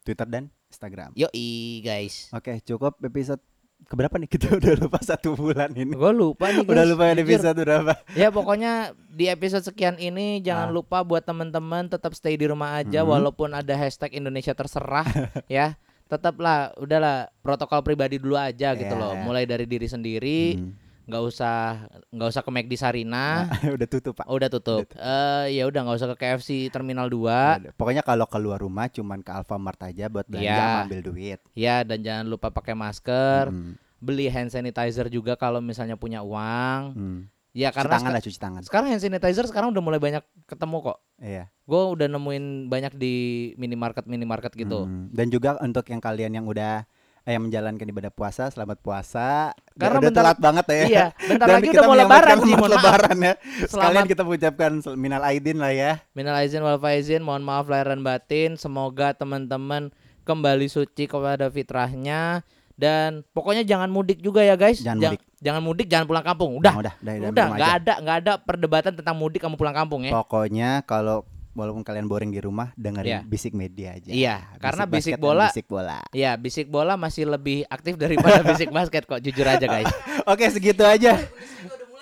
[0.02, 1.12] Twitter dan Instagram.
[1.14, 1.48] Yoi
[1.80, 2.28] guys.
[2.30, 3.40] Oke, cukup episode
[3.86, 4.28] keberapa nih?
[4.34, 5.92] Kita udah lupa satu bulan ini.
[5.92, 6.70] Gue lupa nih guys.
[6.70, 7.24] Udah lupa ya jujur.
[7.24, 7.94] episode berapa?
[8.14, 8.72] Ya pokoknya
[9.08, 10.76] di episode sekian ini jangan Ah.
[10.76, 13.10] lupa buat teman-teman tetap stay di rumah aja Mhm.
[13.10, 15.08] walaupun ada hashtag Indonesia terserah
[15.50, 15.80] ya.
[16.08, 19.12] Tetaplah udahlah protokol pribadi dulu aja gitu Iya, loh.
[19.18, 20.72] Mulai dari diri sendiri, Hmm.
[21.08, 23.48] Nggak usah nggak usah ke McD Sarina.
[23.80, 24.28] udah tutup, Pak.
[24.28, 24.84] Udah tutup.
[24.94, 27.16] Eh ya udah nggak usah ke KFC Terminal 2.
[27.16, 27.72] Udah.
[27.74, 31.40] Pokoknya kalau keluar rumah cuman ke Alfamart aja buat belanja sama ambil duit.
[31.56, 33.48] Ya dan jangan lupa pakai masker.
[33.48, 33.80] Hmm.
[33.98, 36.82] Beli hand sanitizer juga kalau misalnya punya uang.
[36.94, 37.20] Hmm.
[37.58, 38.62] Ya Cuci karena tangan seka- lah, cuci tangan.
[38.62, 40.98] sekarang hand sanitizer sekarang udah mulai banyak ketemu kok.
[41.18, 41.50] Iya.
[41.66, 43.16] Gue udah nemuin banyak di
[43.58, 44.86] minimarket minimarket gitu.
[44.86, 45.10] Hmm.
[45.10, 46.86] Dan juga untuk yang kalian yang udah
[47.28, 49.52] yang menjalankan ibadah puasa, selamat puasa.
[49.76, 50.80] Karena udah bentar- telat banget ya.
[50.82, 52.80] Iya, bentar Dan lagi kita udah mau lebaran sih, mohon maaf.
[52.80, 53.34] lebaran ya.
[53.36, 55.92] Sekalian Selamat kita mengucapkan minal aidin lah ya.
[56.14, 58.56] minal aizin wal faizin, mohon maaf lahir dan batin.
[58.56, 59.92] Semoga teman-teman
[60.24, 64.80] kembali suci kepada fitrahnya dan pokoknya jangan mudik juga ya guys.
[64.80, 65.22] Jangan Jang- mudik.
[65.38, 66.52] jangan mudik, jangan pulang kampung.
[66.56, 66.74] Udah.
[66.74, 67.76] Nah, udah, udah, udah, udah, aja.
[67.76, 70.16] ada nggak ada perdebatan tentang mudik kamu pulang kampung ya.
[70.16, 71.28] Pokoknya kalau
[71.58, 73.20] walaupun kalian boring di rumah dengerin Iya.
[73.26, 74.08] bisik media aja.
[74.08, 76.00] Iya, karena bisik bola- bisik bola.
[76.14, 79.90] Ya, bisik bola masih lebih aktif daripada bisik basket kok, jujur aja guys.
[80.32, 81.18] Oke, segitu aja.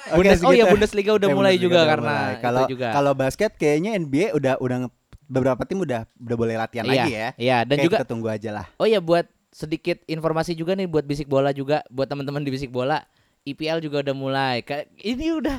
[0.06, 0.74] Bundes- oh iya segitu.
[0.76, 2.30] Bundesliga udah Eh, mulai Bundesliga juga udah karena mulai.
[2.30, 2.88] itu kalau juga.
[2.92, 4.78] kalau basket kayaknya NBA udah udah
[5.26, 7.30] beberapa tim udah udah boleh latihan iya, lagi ya.
[7.34, 8.66] Iya, dan juga kita tunggu aja lah.
[8.76, 12.70] Oh ya buat sedikit informasi juga nih buat bisik bola juga buat teman-teman di bisik
[12.70, 13.02] bola
[13.42, 14.56] IPL juga udah mulai.
[14.62, 15.58] Kayak ini Udah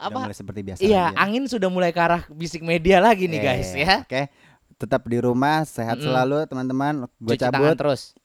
[0.00, 0.18] apa?
[0.22, 1.20] mulai seperti biasa Iya, lagi ya.
[1.20, 4.00] angin sudah mulai ke arah bisik media lagi nih Eh, guys ya.
[4.02, 4.32] Oke.
[4.74, 6.08] Tetap di rumah, sehat Mm-mm.
[6.08, 7.04] selalu teman-teman.
[7.14, 7.76] Gue cabut.
[7.76, 8.16] terus.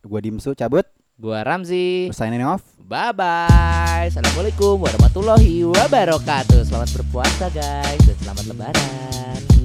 [0.00, 0.88] Gue Dimsu cabut.
[1.14, 2.08] Gua Ramzi.
[2.08, 2.64] Gue signing off.
[2.80, 4.08] Bye bye.
[4.08, 6.64] Assalamualaikum warahmatullahi wabarakatuh.
[6.64, 9.59] Selamat berpuasa guys dan selamat lebaran.